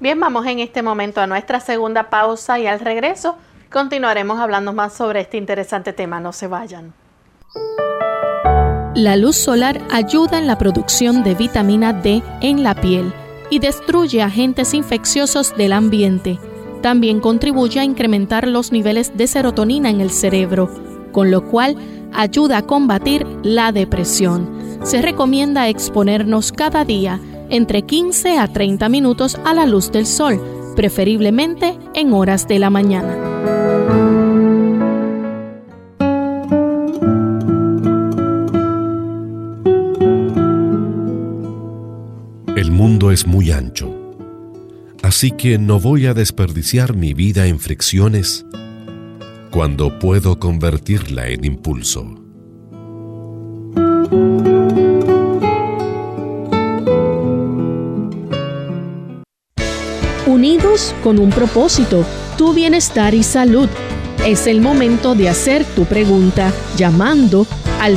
[0.00, 3.38] Bien, vamos en este momento a nuestra segunda pausa y al regreso
[3.72, 6.20] continuaremos hablando más sobre este interesante tema.
[6.20, 6.92] No se vayan.
[8.94, 13.12] La luz solar ayuda en la producción de vitamina D en la piel
[13.50, 16.38] y destruye agentes infecciosos del ambiente.
[16.80, 20.70] También contribuye a incrementar los niveles de serotonina en el cerebro,
[21.10, 21.76] con lo cual
[22.12, 24.48] ayuda a combatir la depresión.
[24.84, 30.40] Se recomienda exponernos cada día entre 15 a 30 minutos a la luz del sol,
[30.76, 33.63] preferiblemente en horas de la mañana.
[42.84, 43.90] Mundo es muy ancho,
[45.02, 48.44] así que no voy a desperdiciar mi vida en fricciones
[49.50, 52.02] cuando puedo convertirla en impulso.
[60.26, 62.04] Unidos con un propósito,
[62.36, 63.70] tu bienestar y salud.
[64.26, 67.46] Es el momento de hacer tu pregunta llamando
[67.80, 67.96] al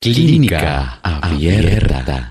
[0.00, 2.30] Clínica Abierta.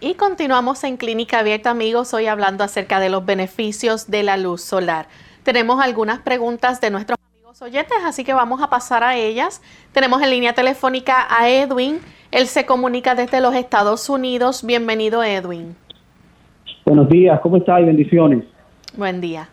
[0.00, 4.62] Y continuamos en Clínica Abierta, amigos, hoy hablando acerca de los beneficios de la luz
[4.62, 5.06] solar.
[5.44, 9.62] Tenemos algunas preguntas de nuestros amigos oyentes, así que vamos a pasar a ellas.
[9.92, 12.00] Tenemos en línea telefónica a Edwin.
[12.32, 14.66] Él se comunica desde los Estados Unidos.
[14.66, 15.76] Bienvenido, Edwin.
[16.84, 17.80] Buenos días, ¿cómo está?
[17.80, 18.42] Y bendiciones.
[18.96, 19.48] Buen día.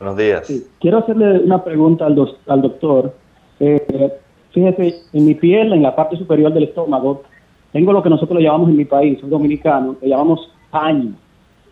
[0.00, 0.44] Buenos días.
[0.44, 2.16] Sí, quiero hacerle una pregunta al,
[2.48, 3.14] al doctor.
[3.60, 4.12] Eh,
[4.54, 7.22] fíjese, en mi piel, en la parte superior del estómago,
[7.72, 11.12] tengo lo que nosotros llamamos en mi país, soy dominicano, le llamamos paño.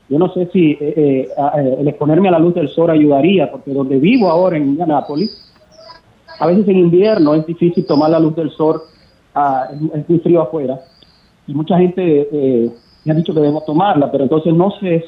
[0.08, 3.50] Yo no sé si eh, eh, eh, el exponerme a la luz del sol ayudaría,
[3.50, 5.30] porque donde vivo ahora en Indianápolis,
[6.40, 8.80] a veces en invierno es difícil tomar la luz del sol,
[9.34, 10.80] ah, es, muy frío afuera,
[11.46, 12.70] y mucha gente eh,
[13.04, 15.04] me ha dicho que debemos tomarla, pero entonces no sé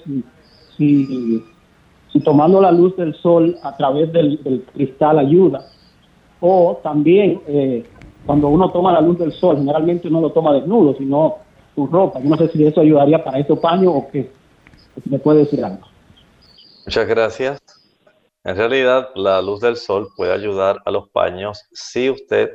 [0.77, 1.43] si,
[2.13, 5.67] si, tomando la luz del sol a través del cristal ayuda,
[6.47, 7.83] o también eh,
[8.27, 11.39] cuando uno toma la luz del sol, generalmente uno lo toma desnudo, sino
[11.75, 12.21] su ropa.
[12.21, 14.31] Yo no sé si eso ayudaría para estos paños o qué.
[15.07, 15.87] Me puede decir algo.
[16.85, 17.59] Muchas gracias.
[18.45, 22.51] En realidad, la luz del sol puede ayudar a los paños si usted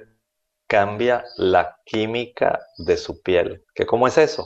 [0.67, 3.63] cambia la química de su piel.
[3.73, 4.45] ¿Que ¿Cómo es eso?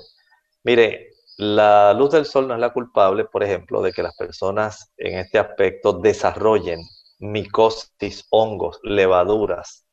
[0.64, 4.94] Mire, la luz del sol no es la culpable, por ejemplo, de que las personas
[4.96, 6.80] en este aspecto desarrollen
[7.24, 9.86] micosis, hongos, levaduras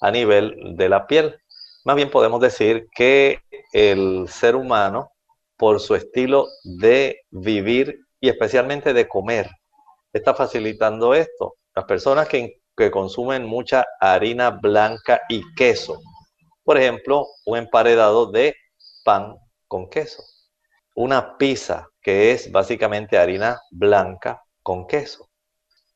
[0.00, 1.36] a nivel de la piel.
[1.84, 3.40] Más bien podemos decir que
[3.72, 5.10] el ser humano,
[5.56, 9.50] por su estilo de vivir y especialmente de comer,
[10.12, 11.56] está facilitando esto.
[11.74, 16.00] Las personas que, que consumen mucha harina blanca y queso,
[16.62, 18.54] por ejemplo, un emparedado de
[19.04, 19.36] pan
[19.66, 20.22] con queso,
[20.94, 25.27] una pizza que es básicamente harina blanca con queso.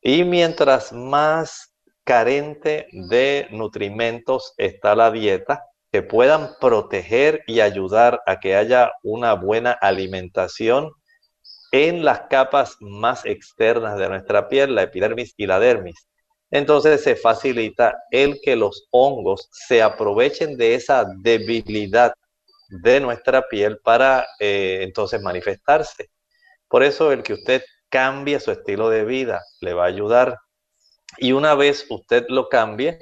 [0.02, 1.74] Y mientras más
[2.04, 9.34] carente de nutrimentos está la dieta, que puedan proteger y ayudar a que haya una
[9.34, 10.90] buena alimentación
[11.70, 16.08] en las capas más externas de nuestra piel, la epidermis y la dermis.
[16.50, 22.12] Entonces se facilita el que los hongos se aprovechen de esa debilidad
[22.68, 26.10] de nuestra piel para eh, entonces manifestarse.
[26.68, 27.62] Por eso el que usted
[27.92, 30.38] cambie su estilo de vida le va a ayudar.
[31.18, 32.98] Y una vez usted lo cambie,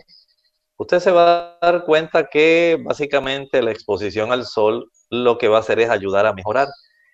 [0.76, 5.58] usted se va a dar cuenta que básicamente la exposición al sol lo que va
[5.58, 6.68] a hacer es ayudar a mejorar.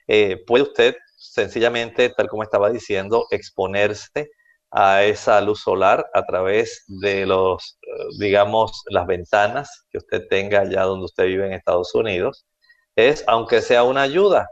[0.08, 4.30] Eh, puede usted sencillamente, tal como estaba diciendo, exponerse
[4.70, 10.60] a esa luz solar a través de los, eh, digamos, las ventanas que usted tenga
[10.60, 12.46] allá donde usted vive en Estados Unidos.
[12.96, 14.48] Es, aunque sea una ayuda,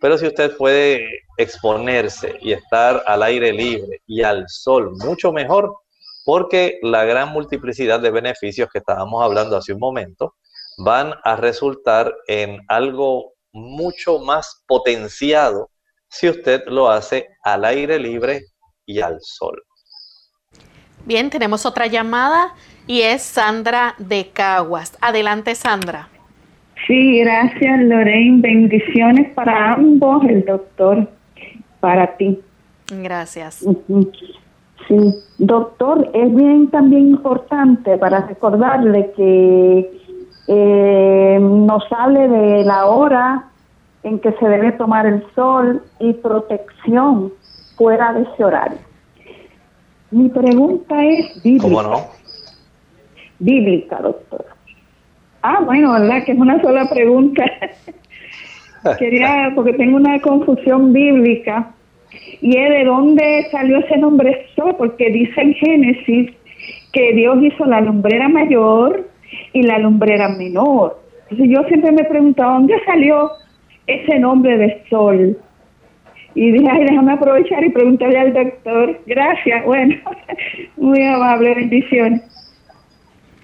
[0.00, 5.74] pero si usted puede exponerse y estar al aire libre y al sol, mucho mejor,
[6.24, 10.34] porque la gran multiplicidad de beneficios que estábamos hablando hace un momento
[10.78, 15.70] van a resultar en algo mucho más potenciado
[16.08, 18.44] si usted lo hace al aire libre
[18.86, 19.62] y al sol.
[21.04, 22.54] Bien, tenemos otra llamada
[22.86, 24.96] y es Sandra de Caguas.
[25.00, 26.08] Adelante, Sandra.
[26.88, 28.40] Sí, gracias, Lorraine.
[28.40, 31.06] Bendiciones para ambos, el doctor,
[31.80, 32.40] para ti.
[32.90, 33.62] Gracias.
[34.88, 40.00] Sí, doctor, es bien también importante para recordarle que
[40.46, 43.44] eh, nos hable de la hora
[44.02, 47.34] en que se debe tomar el sol y protección
[47.76, 48.78] fuera de ese horario.
[50.10, 51.68] Mi pregunta es bíblica.
[51.68, 52.00] ¿Cómo no?
[53.40, 54.57] Bíblica, doctor.
[55.42, 56.24] Ah, bueno, ¿verdad?
[56.24, 57.44] Que es una sola pregunta.
[58.98, 61.72] Quería, porque tengo una confusión bíblica,
[62.40, 66.30] y es de dónde salió ese nombre sol, porque dice en Génesis
[66.92, 69.08] que Dios hizo la lumbrera mayor
[69.52, 70.98] y la lumbrera menor.
[71.30, 73.30] Entonces yo siempre me preguntaba, ¿dónde salió
[73.86, 75.38] ese nombre de sol?
[76.34, 79.00] Y dije, ay, déjame aprovechar y preguntarle al doctor.
[79.06, 79.96] Gracias, bueno,
[80.76, 82.22] muy amable, bendiciones.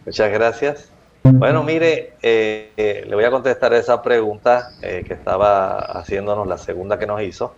[0.07, 0.94] Muchas gracias.
[1.33, 6.59] Bueno, mire, eh, eh, le voy a contestar esa pregunta eh, que estaba haciéndonos, la
[6.59, 7.55] segunda que nos hizo.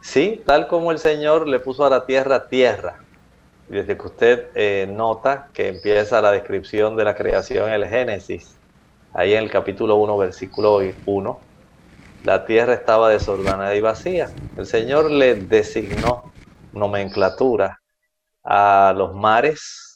[0.00, 3.00] Sí, tal como el Señor le puso a la tierra tierra.
[3.68, 8.56] Desde que usted nota que empieza la descripción de la creación en el Génesis,
[9.12, 11.40] ahí en el capítulo 1, versículo 1,
[12.24, 14.30] la tierra estaba desordenada y vacía.
[14.56, 16.32] El Señor le designó
[16.72, 17.78] nomenclatura
[18.42, 19.89] a los mares,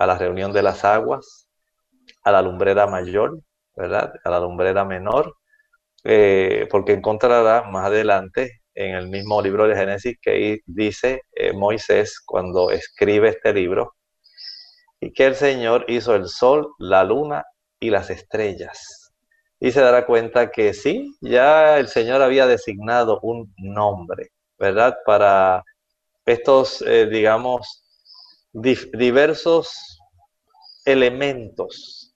[0.00, 1.46] a la reunión de las aguas,
[2.24, 3.38] a la lumbrera mayor,
[3.76, 4.14] ¿verdad?
[4.24, 5.36] A la lumbrera menor,
[6.04, 12.18] eh, porque encontrará más adelante en el mismo libro de Génesis que dice eh, Moisés
[12.24, 13.94] cuando escribe este libro,
[15.00, 17.44] y que el Señor hizo el sol, la luna
[17.78, 19.12] y las estrellas.
[19.60, 24.96] Y se dará cuenta que sí, ya el Señor había designado un nombre, ¿verdad?
[25.04, 25.62] Para
[26.24, 27.84] estos, eh, digamos,
[28.52, 29.98] diversos
[30.84, 32.14] elementos,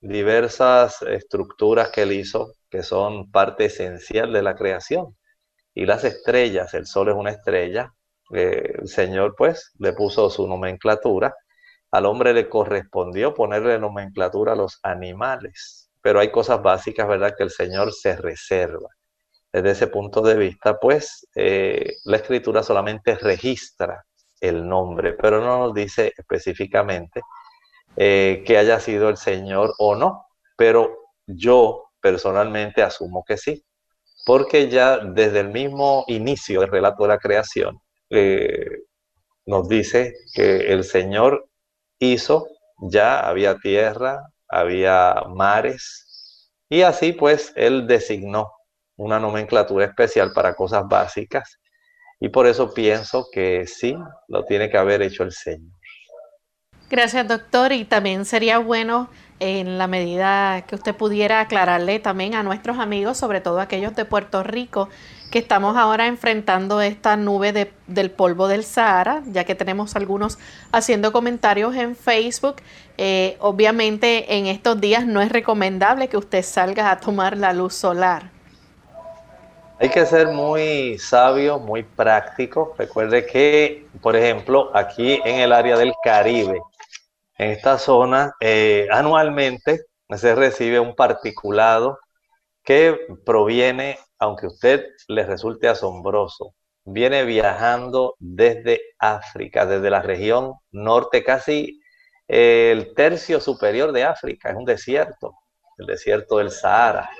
[0.00, 5.16] diversas estructuras que él hizo, que son parte esencial de la creación.
[5.74, 7.92] Y las estrellas, el sol es una estrella,
[8.32, 11.34] eh, el Señor pues le puso su nomenclatura,
[11.92, 17.44] al hombre le correspondió ponerle nomenclatura a los animales, pero hay cosas básicas, ¿verdad?, que
[17.44, 18.88] el Señor se reserva.
[19.52, 24.04] Desde ese punto de vista, pues, eh, la escritura solamente registra
[24.40, 27.22] el nombre, pero no nos dice específicamente
[27.96, 30.26] eh, que haya sido el Señor o no.
[30.56, 33.64] Pero yo personalmente asumo que sí,
[34.24, 37.80] porque ya desde el mismo inicio del relato de la creación
[38.10, 38.84] eh,
[39.46, 41.48] nos dice que el Señor
[41.98, 48.52] hizo, ya había tierra, había mares, y así pues Él designó
[48.96, 51.58] una nomenclatura especial para cosas básicas
[52.20, 53.96] y por eso pienso que sí,
[54.28, 55.76] lo tiene que haber hecho el Señor.
[56.88, 57.72] Gracias, doctor.
[57.72, 59.10] Y también sería bueno,
[59.40, 64.04] en la medida que usted pudiera aclararle también a nuestros amigos, sobre todo aquellos de
[64.04, 64.88] Puerto Rico,
[65.30, 70.38] que estamos ahora enfrentando esta nube de, del polvo del Sahara, ya que tenemos algunos
[70.70, 72.56] haciendo comentarios en Facebook.
[72.98, 77.74] Eh, obviamente en estos días no es recomendable que usted salga a tomar la luz
[77.74, 78.35] solar.
[79.78, 82.74] Hay que ser muy sabio, muy práctico.
[82.78, 86.62] Recuerde que, por ejemplo, aquí en el área del Caribe,
[87.36, 89.82] en esta zona, eh, anualmente
[90.16, 91.98] se recibe un particulado
[92.64, 96.54] que proviene, aunque a usted le resulte asombroso,
[96.86, 101.80] viene viajando desde África, desde la región norte, casi
[102.28, 105.34] eh, el tercio superior de África, es un desierto,
[105.76, 107.10] el desierto del Sahara.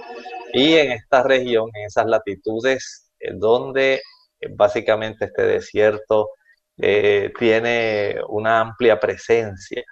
[0.56, 3.96] Y en esta región, en esas latitudes, eh, donde
[4.40, 6.30] eh, básicamente este desierto
[6.78, 9.84] eh, tiene una amplia presencia,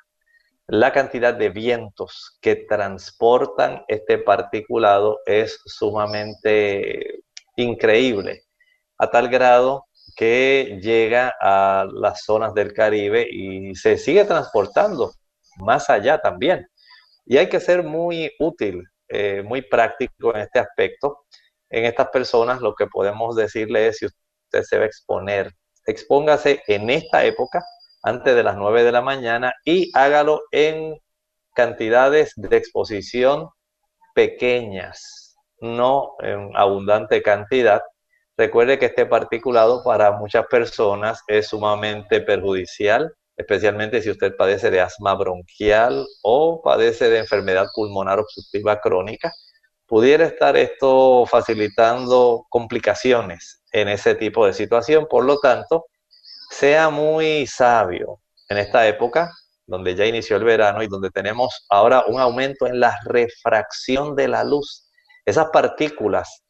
[0.67, 7.25] la cantidad de vientos que transportan este particulado es sumamente
[7.57, 8.45] increíble,
[8.97, 9.85] a tal grado
[10.17, 15.13] que llega a las zonas del Caribe y se sigue transportando
[15.59, 16.67] más allá también.
[17.27, 18.83] Y hay que ser muy útil,
[19.15, 21.25] eh, muy práctico en este aspecto.
[21.71, 25.53] En estas personas lo que podemos decirle es si usted se va a exponer,
[25.87, 27.63] expóngase en esta época,
[28.03, 30.99] antes de las 9 de la mañana, y hágalo en
[31.55, 33.49] cantidades de exposición
[34.15, 37.83] pequeñas, no en abundante cantidad.
[38.37, 44.81] Recuerde que este particulado para muchas personas es sumamente perjudicial, especialmente si usted padece de
[44.81, 49.33] asma bronquial o padece de enfermedad pulmonar obstructiva crónica.
[49.87, 55.07] Pudiera estar esto facilitando complicaciones en ese tipo de situación.
[55.09, 55.87] Por lo tanto,
[56.51, 59.31] sea muy sabio en esta época
[59.67, 64.29] donde ya inició el verano y donde tenemos ahora un aumento en la refracción de
[64.29, 64.91] la luz.
[65.25, 66.45] Esas partículas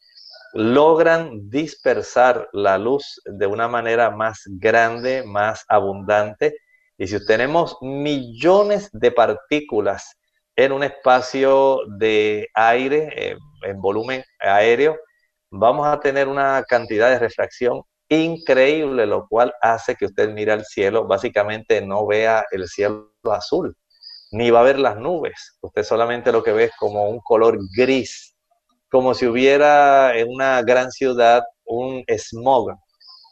[0.52, 6.56] logran dispersar la luz de una manera más grande, más abundante.
[6.96, 10.16] Y si tenemos millones de partículas
[10.56, 14.96] en un espacio de aire, eh, en volumen aéreo,
[15.50, 20.64] vamos a tener una cantidad de refracción increíble, lo cual hace que usted mire al
[20.64, 23.76] cielo, básicamente no vea el cielo azul,
[24.30, 25.56] ni va a ver las nubes.
[25.60, 28.36] Usted solamente lo que ve es como un color gris,
[28.90, 32.76] como si hubiera en una gran ciudad un smog,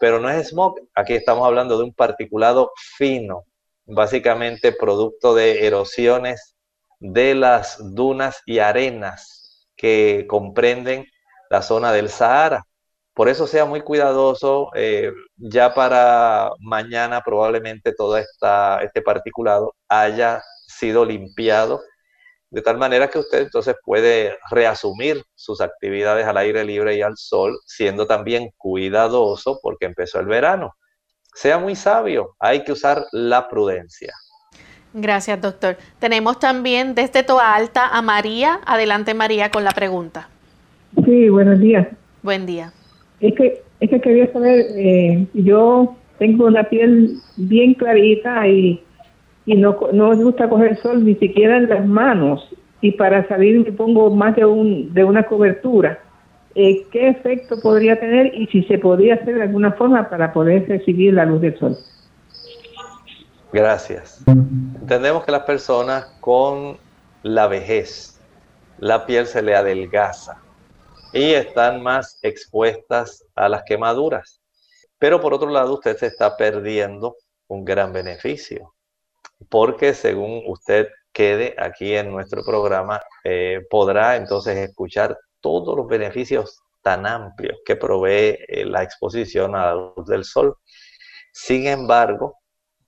[0.00, 3.44] pero no es smog, aquí estamos hablando de un particulado fino,
[3.86, 6.56] básicamente producto de erosiones
[7.00, 11.06] de las dunas y arenas que comprenden
[11.50, 12.64] la zona del Sahara.
[13.14, 20.42] Por eso sea muy cuidadoso, eh, ya para mañana probablemente todo esta, este particulado haya
[20.66, 21.82] sido limpiado,
[22.50, 27.16] de tal manera que usted entonces puede reasumir sus actividades al aire libre y al
[27.16, 30.74] sol, siendo también cuidadoso porque empezó el verano.
[31.34, 34.12] Sea muy sabio, hay que usar la prudencia.
[34.94, 35.76] Gracias, doctor.
[35.98, 38.60] Tenemos también desde Toa Alta a María.
[38.66, 40.28] Adelante, María, con la pregunta.
[41.04, 41.88] Sí, buenos días.
[42.22, 42.72] Buen día.
[43.20, 48.84] Es que, es que quería saber, eh, yo tengo la piel bien clarita y,
[49.46, 52.46] y no, no me gusta coger sol ni siquiera en las manos.
[52.82, 55.98] Y para salir me pongo más de, un, de una cobertura.
[56.54, 60.68] Eh, ¿Qué efecto podría tener y si se podría hacer de alguna forma para poder
[60.68, 61.78] recibir la luz del sol?
[63.52, 64.22] Gracias.
[64.26, 66.78] Entendemos que las personas con
[67.22, 68.20] la vejez,
[68.78, 70.42] la piel se le adelgaza
[71.12, 74.40] y están más expuestas a las quemaduras.
[74.98, 77.16] Pero por otro lado, usted se está perdiendo
[77.48, 78.74] un gran beneficio,
[79.48, 86.62] porque según usted quede aquí en nuestro programa, eh, podrá entonces escuchar todos los beneficios
[86.82, 90.56] tan amplios que provee eh, la exposición a la luz del sol.
[91.32, 92.38] Sin embargo,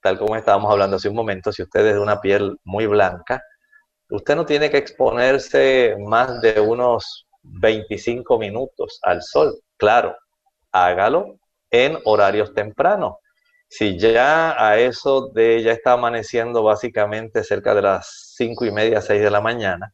[0.02, 3.42] tal como estábamos hablando hace un momento, si usted es de una piel muy blanca,
[4.10, 9.54] usted no tiene que exponerse más de unos 25 minutos al sol.
[9.76, 10.16] Claro,
[10.72, 11.38] hágalo
[11.70, 13.14] en horarios tempranos.
[13.68, 19.00] Si ya a eso de ya está amaneciendo básicamente cerca de las 5 y media,
[19.00, 19.92] 6 de la mañana,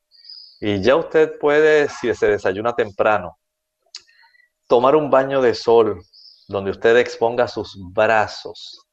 [0.61, 3.39] y ya usted puede, si se desayuna temprano,
[4.69, 6.03] tomar un baño de sol
[6.49, 8.87] donde usted exponga sus brazos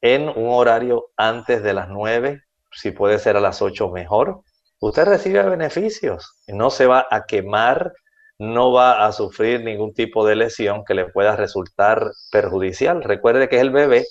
[0.00, 2.42] en un horario antes de las 9,
[2.72, 4.42] si puede ser a las 8 mejor,
[4.80, 6.34] usted recibe beneficios.
[6.48, 7.92] No se va a quemar,
[8.38, 13.02] no va a sufrir ningún tipo de lesión que le pueda resultar perjudicial.
[13.02, 14.04] Recuerde que es el bebé,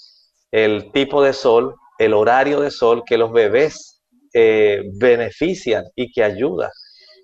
[0.51, 4.01] el tipo de sol, el horario de sol que los bebés
[4.33, 6.71] eh, benefician y que ayuda.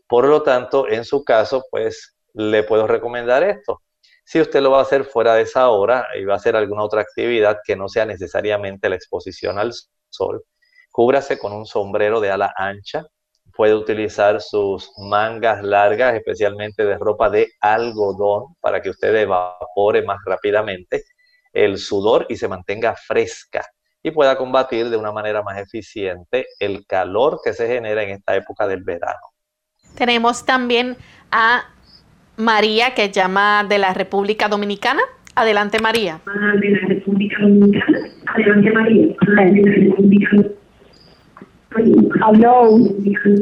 [0.09, 3.83] Por lo tanto, en su caso, pues le puedo recomendar esto.
[4.25, 6.83] Si usted lo va a hacer fuera de esa hora y va a hacer alguna
[6.83, 9.71] otra actividad que no sea necesariamente la exposición al
[10.09, 10.43] sol,
[10.91, 13.05] cúbrase con un sombrero de ala ancha,
[13.55, 20.17] puede utilizar sus mangas largas, especialmente de ropa de algodón, para que usted evapore más
[20.25, 21.03] rápidamente
[21.53, 23.63] el sudor y se mantenga fresca
[24.01, 28.35] y pueda combatir de una manera más eficiente el calor que se genera en esta
[28.35, 29.28] época del verano.
[29.99, 30.95] Tenemos también
[31.29, 31.65] a
[32.37, 35.01] María que llama de la República Dominicana.
[35.35, 36.21] Adelante María.
[36.61, 37.99] De la República Dominicana.
[38.27, 39.07] Adelante María.
[39.19, 40.29] De la República
[42.21, 42.77] Aló.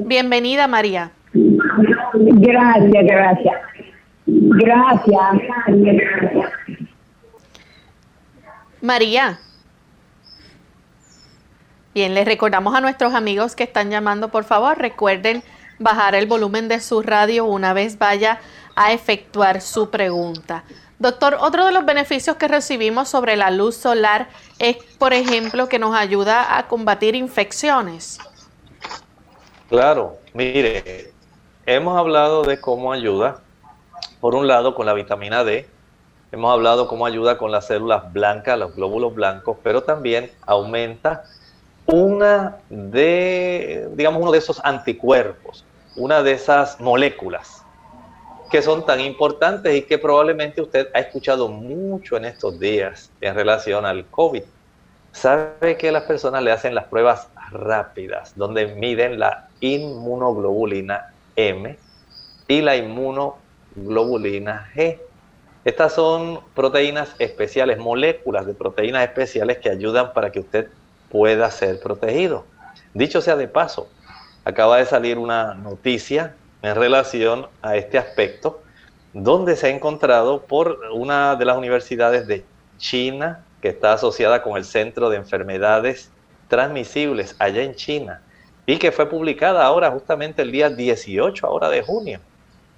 [0.07, 1.11] Bienvenida María.
[1.33, 3.55] Gracias, gracias.
[4.25, 5.21] Gracias.
[8.81, 9.39] María.
[11.93, 15.43] Bien, les recordamos a nuestros amigos que están llamando, por favor, recuerden
[15.79, 18.39] bajar el volumen de su radio una vez vaya
[18.75, 20.63] a efectuar su pregunta.
[20.99, 25.77] Doctor, otro de los beneficios que recibimos sobre la luz solar es, por ejemplo, que
[25.77, 28.17] nos ayuda a combatir infecciones.
[29.69, 31.11] Claro, mire,
[31.65, 33.41] hemos hablado de cómo ayuda,
[34.19, 35.69] por un lado, con la vitamina D,
[36.31, 41.25] hemos hablado cómo ayuda con las células blancas, los glóbulos blancos, pero también aumenta
[41.87, 45.65] una de, digamos, uno de esos anticuerpos,
[45.95, 47.63] una de esas moléculas
[48.49, 53.35] que son tan importantes y que probablemente usted ha escuchado mucho en estos días en
[53.35, 54.43] relación al COVID.
[55.11, 61.77] Sabe que las personas le hacen las pruebas rápidas, donde miden la inmunoglobulina M
[62.47, 64.99] y la inmunoglobulina G.
[65.65, 70.69] Estas son proteínas especiales, moléculas de proteínas especiales que ayudan para que usted
[71.09, 72.45] pueda ser protegido.
[72.93, 73.89] Dicho sea de paso,
[74.43, 78.61] acaba de salir una noticia en relación a este aspecto,
[79.13, 82.45] donde se ha encontrado por una de las universidades de
[82.77, 86.11] China, que está asociada con el Centro de Enfermedades
[86.47, 88.21] Transmisibles allá en China,
[88.65, 92.19] y que fue publicada ahora justamente el día 18 ahora de junio,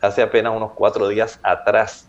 [0.02, 2.08] hace apenas unos cuatro días atrás,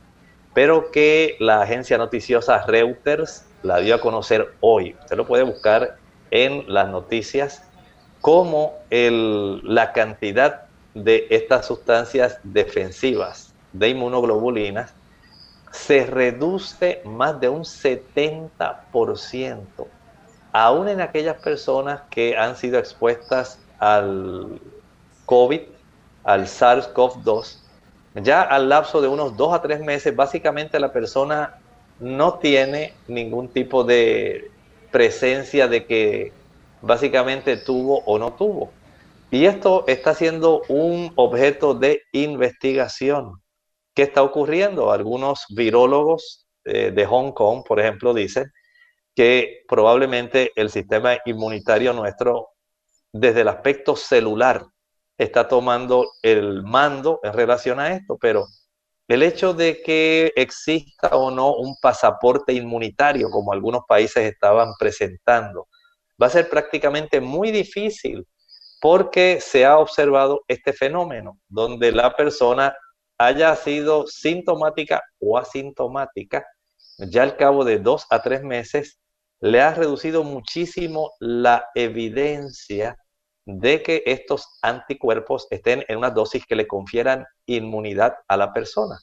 [0.55, 4.97] pero que la agencia noticiosa Reuters la dio a conocer hoy.
[5.01, 5.97] Usted lo puede buscar
[6.31, 7.63] en las noticias
[8.21, 14.93] como el, la cantidad de estas sustancias defensivas de inmunoglobulinas
[15.71, 19.61] se reduce más de un 70%,
[20.53, 24.61] aún en aquellas personas que han sido expuestas al
[25.27, 25.61] COVID,
[26.25, 27.59] al SARS-CoV-2,
[28.17, 31.55] ya al lapso de unos dos a tres meses, básicamente la persona
[32.01, 34.51] no tiene ningún tipo de
[34.91, 36.33] presencia de que
[36.83, 38.73] básicamente tuvo o no tuvo.
[39.31, 43.41] Y esto está siendo un objeto de investigación.
[43.95, 44.91] ¿Qué está ocurriendo?
[44.91, 48.51] Algunos virólogos eh, de Hong Kong, por ejemplo, dicen
[49.15, 52.49] que probablemente el sistema inmunitario nuestro,
[53.13, 54.65] desde el aspecto celular,
[55.19, 58.47] está tomando el mando en relación a esto, pero
[59.11, 65.67] el hecho de que exista o no un pasaporte inmunitario, como algunos países estaban presentando,
[66.23, 68.25] va a ser prácticamente muy difícil
[68.81, 72.73] porque se ha observado este fenómeno, donde la persona
[73.19, 76.47] haya sido sintomática o asintomática,
[76.99, 79.01] ya al cabo de dos a tres meses,
[79.41, 82.97] le ha reducido muchísimo la evidencia
[83.59, 88.99] de que estos anticuerpos estén en una dosis que le confieran inmunidad a la persona.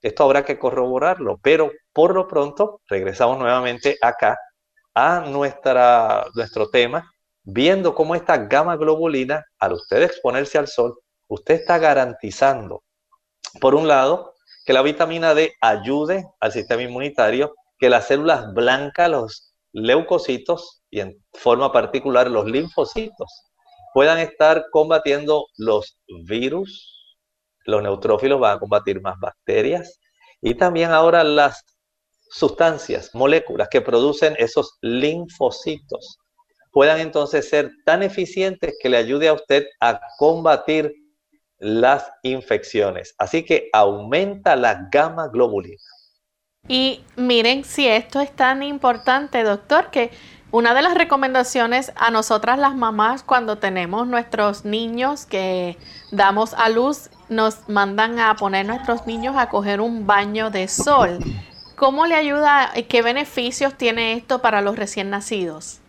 [0.00, 4.38] Esto habrá que corroborarlo, pero por lo pronto regresamos nuevamente acá
[4.94, 7.12] a nuestra, nuestro tema
[7.44, 12.82] viendo cómo esta gama globulina, al usted exponerse al sol, usted está garantizando,
[13.60, 14.34] por un lado,
[14.64, 21.00] que la vitamina D ayude al sistema inmunitario, que las células blancas, los leucocitos y
[21.00, 23.51] en forma particular los linfocitos,
[23.94, 27.16] puedan estar combatiendo los virus,
[27.64, 29.98] los neutrófilos van a combatir más bacterias
[30.40, 31.64] y también ahora las
[32.30, 36.18] sustancias, moléculas que producen esos linfocitos
[36.72, 40.92] puedan entonces ser tan eficientes que le ayude a usted a combatir
[41.58, 43.14] las infecciones.
[43.18, 45.78] Así que aumenta la gama globulina.
[46.68, 50.10] Y miren si esto es tan importante, doctor, que
[50.52, 55.76] una de las recomendaciones a nosotras las mamás cuando tenemos nuestros niños que
[56.12, 61.18] damos a luz, nos mandan a poner nuestros niños a coger un baño de sol.
[61.74, 62.70] ¿Cómo le ayuda?
[62.88, 65.82] ¿Qué beneficios tiene esto para los recién nacidos?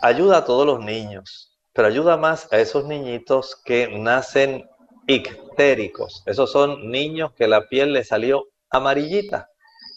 [0.00, 4.68] ayuda a todos los niños, pero ayuda más a esos niñitos que nacen
[5.06, 6.22] ictéricos.
[6.26, 9.48] Esos son niños que la piel les salió amarillita.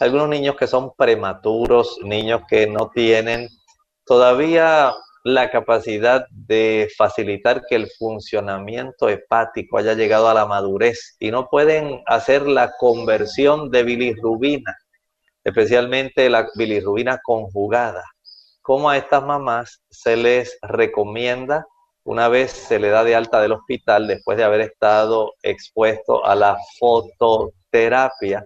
[0.02, 3.48] Algunos niños que son prematuros, niños que no tienen
[4.04, 11.30] todavía la capacidad de facilitar que el funcionamiento hepático haya llegado a la madurez y
[11.30, 14.76] no pueden hacer la conversión de bilirrubina,
[15.44, 18.04] especialmente la bilirrubina conjugada.
[18.64, 21.68] Cómo a estas mamás se les recomienda,
[22.06, 26.34] una vez se le da de alta del hospital, después de haber estado expuesto a
[26.34, 28.44] la fototerapia,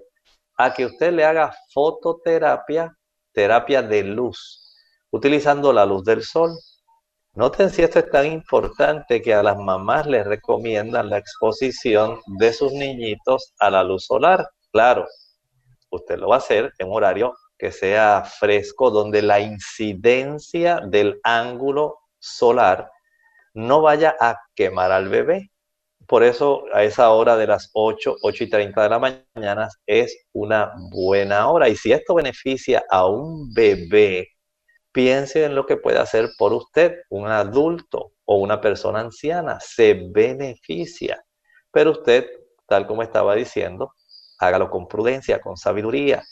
[0.58, 2.96] a que usted le haga fototerapia,
[3.34, 4.76] terapia de luz,
[5.12, 6.52] utilizando la luz del sol.
[7.34, 12.54] Noten si esto es tan importante que a las mamás les recomiendan la exposición de
[12.54, 14.48] sus niñitos a la luz solar.
[14.72, 15.06] Claro,
[15.90, 22.00] usted lo va a hacer en horario que sea fresco, donde la incidencia del ángulo
[22.20, 22.90] solar
[23.54, 25.52] no vaya a quemar al bebé.
[26.08, 30.26] Por eso a esa hora de las 8, 8 y 30 de la mañana es
[30.34, 31.70] una buena hora.
[31.70, 34.30] Y si esto beneficia a un bebé,
[34.92, 38.12] piense en lo que puede hacer por usted, un adulto.
[38.28, 41.24] o una persona anciana, se beneficia.
[41.72, 42.28] Pero usted,
[42.68, 43.94] tal como estaba diciendo,
[44.40, 46.24] hágalo con prudencia, con sabiduría.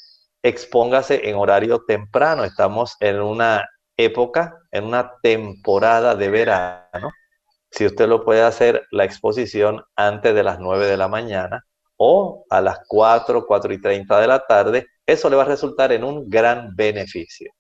[0.42, 2.44] Expóngase en horario temprano.
[2.44, 3.64] Estamos en una
[3.98, 7.12] época, en una temporada de verano.
[7.74, 11.66] Si usted lo puede hacer, la exposición antes de las 9 de la mañana
[11.98, 15.92] o a las 4, 4 y 30 de la tarde, eso le va a resultar
[15.92, 17.52] en un gran beneficio.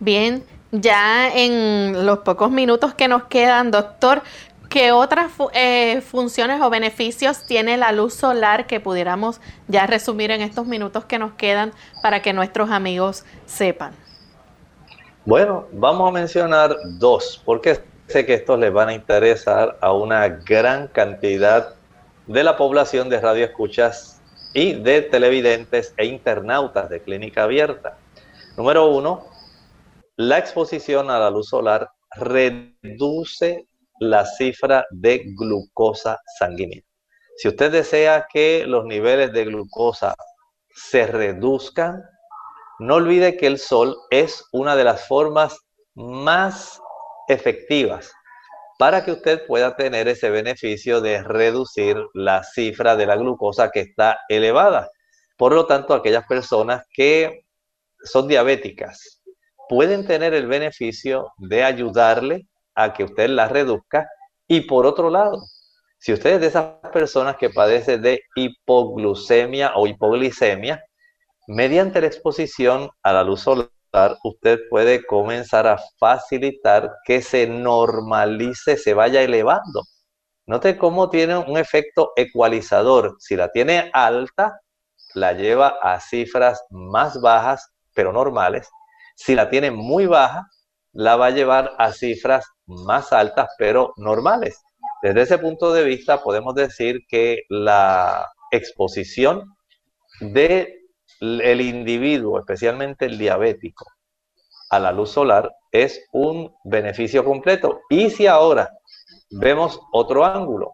[0.00, 4.20] Bien, ya en los pocos minutos que nos quedan, doctor,
[4.68, 10.42] ¿qué otras eh, funciones o beneficios tiene la luz solar que pudiéramos ya resumir en
[10.42, 11.72] estos minutos que nos quedan
[12.02, 13.94] para que nuestros amigos sepan?
[15.24, 17.80] Bueno, vamos a mencionar dos, porque
[18.12, 21.74] sé que estos les van a interesar a una gran cantidad
[22.26, 24.20] de la población de radioescuchas
[24.52, 27.96] y de televidentes e internautas de clínica abierta.
[28.58, 29.24] Número uno,
[30.16, 33.66] la exposición a la luz solar reduce
[33.98, 36.82] la cifra de glucosa sanguínea.
[37.36, 40.14] Si usted desea que los niveles de glucosa
[40.74, 42.04] se reduzcan,
[42.78, 45.58] no olvide que el sol es una de las formas
[45.94, 46.81] más
[47.32, 48.12] efectivas
[48.78, 53.80] para que usted pueda tener ese beneficio de reducir la cifra de la glucosa que
[53.80, 54.90] está elevada.
[55.36, 57.44] Por lo tanto, aquellas personas que
[58.02, 59.22] son diabéticas
[59.68, 64.08] pueden tener el beneficio de ayudarle a que usted la reduzca.
[64.48, 65.42] Y por otro lado,
[65.98, 70.84] si usted es de esas personas que padece de hipoglucemia o hipoglicemia,
[71.46, 73.70] mediante la exposición a la luz solar,
[74.24, 79.82] usted puede comenzar a facilitar que se normalice, se vaya elevando.
[80.46, 83.16] Note cómo tiene un efecto ecualizador.
[83.18, 84.60] Si la tiene alta,
[85.14, 88.68] la lleva a cifras más bajas, pero normales.
[89.14, 90.46] Si la tiene muy baja,
[90.92, 94.60] la va a llevar a cifras más altas, pero normales.
[95.02, 99.54] Desde ese punto de vista, podemos decir que la exposición
[100.20, 100.81] del
[101.22, 103.86] el individuo, especialmente el diabético,
[104.70, 107.80] a la luz solar es un beneficio completo.
[107.90, 108.70] Y si ahora
[109.30, 110.72] vemos otro ángulo,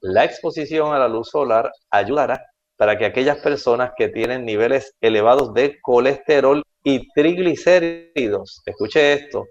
[0.00, 2.42] la exposición a la luz solar ayudará
[2.76, 9.44] para que aquellas personas que tienen niveles elevados de colesterol y triglicéridos, escuche esto,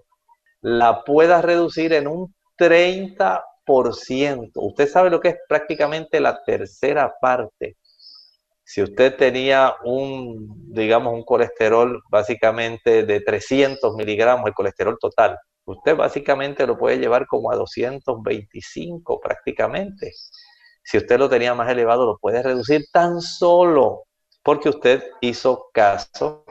[0.60, 4.50] la pueda reducir en un 30%.
[4.54, 7.76] Usted sabe lo que es prácticamente la tercera parte.
[8.68, 15.94] Si usted tenía un, digamos, un colesterol básicamente de 300 miligramos, el colesterol total, usted
[15.94, 20.10] básicamente lo puede llevar como a 225 prácticamente.
[20.82, 24.02] Si usted lo tenía más elevado, lo puede reducir tan solo
[24.42, 26.44] porque usted hizo caso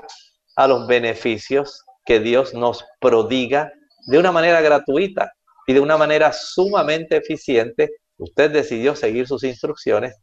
[0.55, 3.73] a los beneficios que Dios nos prodiga
[4.07, 5.33] de una manera gratuita
[5.67, 7.89] y de una manera sumamente eficiente.
[8.17, 10.15] Usted decidió seguir sus instrucciones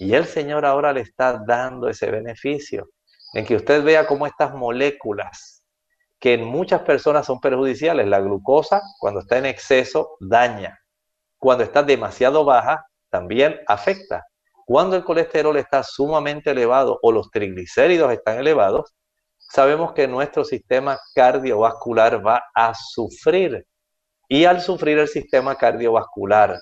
[0.00, 2.88] y el Señor ahora le está dando ese beneficio
[3.34, 5.62] en que usted vea cómo estas moléculas
[6.18, 10.78] que en muchas personas son perjudiciales, la glucosa cuando está en exceso daña,
[11.38, 14.26] cuando está demasiado baja también afecta.
[14.64, 18.94] Cuando el colesterol está sumamente elevado o los triglicéridos están elevados,
[19.38, 23.66] sabemos que nuestro sistema cardiovascular va a sufrir.
[24.28, 26.58] Y al sufrir el sistema cardiovascular,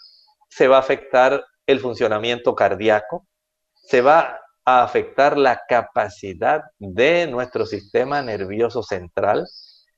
[0.48, 3.26] se va a afectar el funcionamiento cardíaco,
[3.74, 9.46] se va a afectar la capacidad de nuestro sistema nervioso central,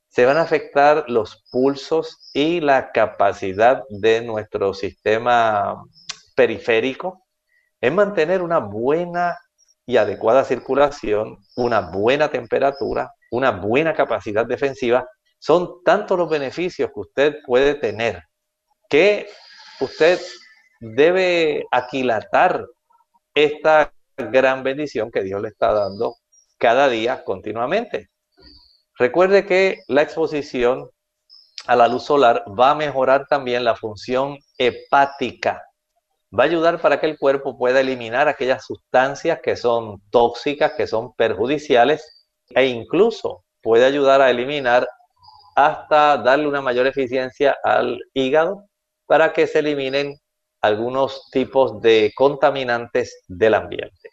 [0.08, 5.80] se van a afectar los pulsos y la capacidad de nuestro sistema
[6.34, 7.24] periférico
[7.80, 9.38] en mantener una buena
[9.86, 15.06] y adecuada circulación, una buena temperatura, una buena capacidad defensiva,
[15.38, 18.24] son tantos los beneficios que usted puede tener
[18.88, 19.28] que
[19.80, 20.20] usted
[20.80, 22.66] debe aquilatar
[23.34, 26.16] esta gran bendición que Dios le está dando
[26.58, 28.10] cada día continuamente.
[28.98, 30.90] Recuerde que la exposición
[31.66, 35.62] a la luz solar va a mejorar también la función hepática
[36.36, 40.86] va a ayudar para que el cuerpo pueda eliminar aquellas sustancias que son tóxicas, que
[40.86, 44.88] son perjudiciales e incluso puede ayudar a eliminar
[45.56, 48.64] hasta darle una mayor eficiencia al hígado
[49.06, 50.19] para que se eliminen
[50.60, 54.10] algunos tipos de contaminantes del ambiente.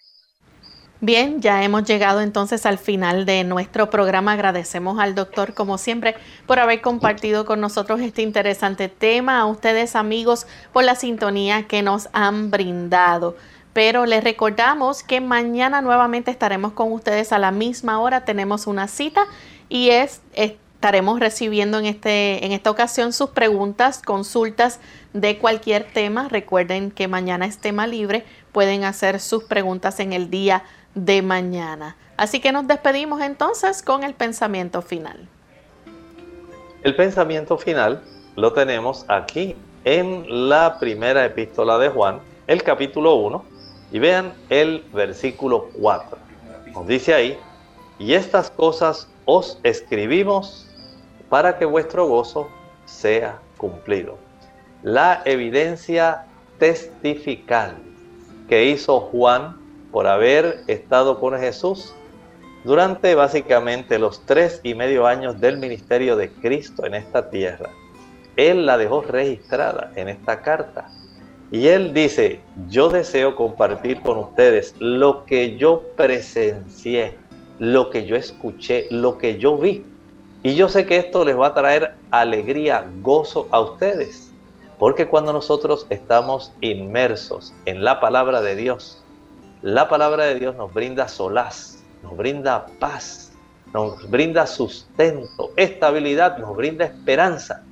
[1.00, 4.34] Bien, ya hemos llegado entonces al final de nuestro programa.
[4.34, 6.16] Agradecemos al doctor, como siempre,
[6.48, 9.40] por haber compartido con nosotros este interesante tema.
[9.40, 13.36] A ustedes, amigos, por la sintonía que nos han brindado.
[13.74, 18.26] Pero les recordamos que mañana nuevamente estaremos con ustedes a la misma hora.
[18.26, 19.28] Tenemos una cita
[19.70, 20.22] y es,
[20.78, 24.80] estaremos recibiendo en, este, en esta ocasión sus preguntas, consultas
[25.12, 26.30] de cualquier tema.
[26.30, 28.24] Recuerden que mañana es tema libre.
[28.52, 30.64] Pueden hacer sus preguntas en el día
[30.94, 31.98] de mañana.
[32.16, 35.28] Así que nos despedimos entonces con el pensamiento final.
[36.84, 38.04] El pensamiento final
[38.36, 43.44] lo tenemos aquí en la primera epístola de Juan, el capítulo 1,
[43.94, 46.20] y vean el versículo 4.
[46.72, 47.38] Nos dice ahí,
[47.98, 50.67] y estas cosas os escribimos
[51.30, 52.50] para que vuestro gozo
[52.86, 54.18] sea cumplido.
[54.84, 56.26] La evidencia
[56.60, 57.76] testifical
[58.48, 59.58] que hizo Juan
[59.92, 61.94] por haber estado con Jesús
[62.64, 67.70] durante básicamente los tres y medio años del ministerio de Cristo en esta tierra.
[68.36, 70.90] Él la dejó registrada en esta carta.
[71.50, 77.16] Y él dice, yo deseo compartir con ustedes lo que yo presencié,
[77.58, 79.86] lo que yo escuché, lo que yo vi.
[80.44, 84.32] Y yo sé que esto les va a traer alegría, gozo a ustedes.
[84.78, 89.04] Porque cuando nosotros estamos inmersos en la palabra de Dios,
[89.64, 93.32] la palabra de Dios nos brinda solaz, nos brinda paz,
[93.74, 97.64] nos brinda sustento, estabilidad, nos brinda esperanza.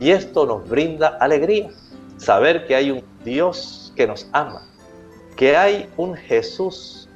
[0.00, 1.68] Y esto nos brinda alegría.
[2.16, 4.62] Saber que hay un Dios que nos ama,
[5.36, 7.08] que hay un Jesús,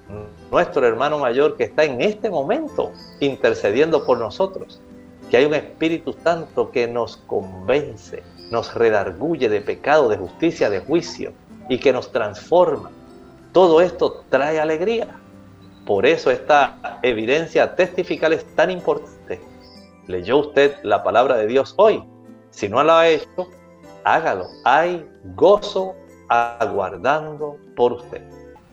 [0.50, 4.80] nuestro hermano mayor, que está en este momento intercediendo por nosotros,
[5.30, 10.80] que hay un Espíritu Santo que nos convence, nos redarguye de pecado, de justicia, de
[10.80, 11.32] juicio
[11.68, 12.90] y que nos transforma
[13.52, 15.08] todo esto trae alegría.
[15.86, 19.40] Por eso esta evidencia testifical es tan importante.
[20.06, 22.04] ¿Leyó usted la palabra de Dios hoy?
[22.50, 23.48] Si no lo ha hecho,
[24.04, 24.46] hágalo.
[24.64, 25.04] Hay
[25.34, 25.94] gozo
[26.28, 28.22] aguardando por usted.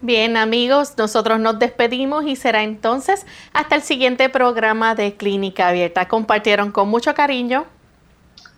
[0.06, 6.08] Bien amigos, nosotros nos despedimos y será entonces hasta el siguiente programa de Clínica Abierta.
[6.08, 7.66] Compartieron con mucho cariño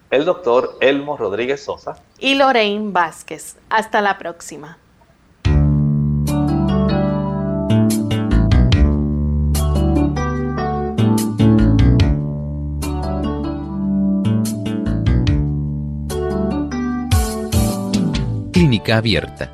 [0.09, 3.55] el doctor Elmo Rodríguez Sosa y Lorraine Vázquez.
[3.69, 4.77] Hasta la próxima.
[18.51, 19.53] Clínica Abierta.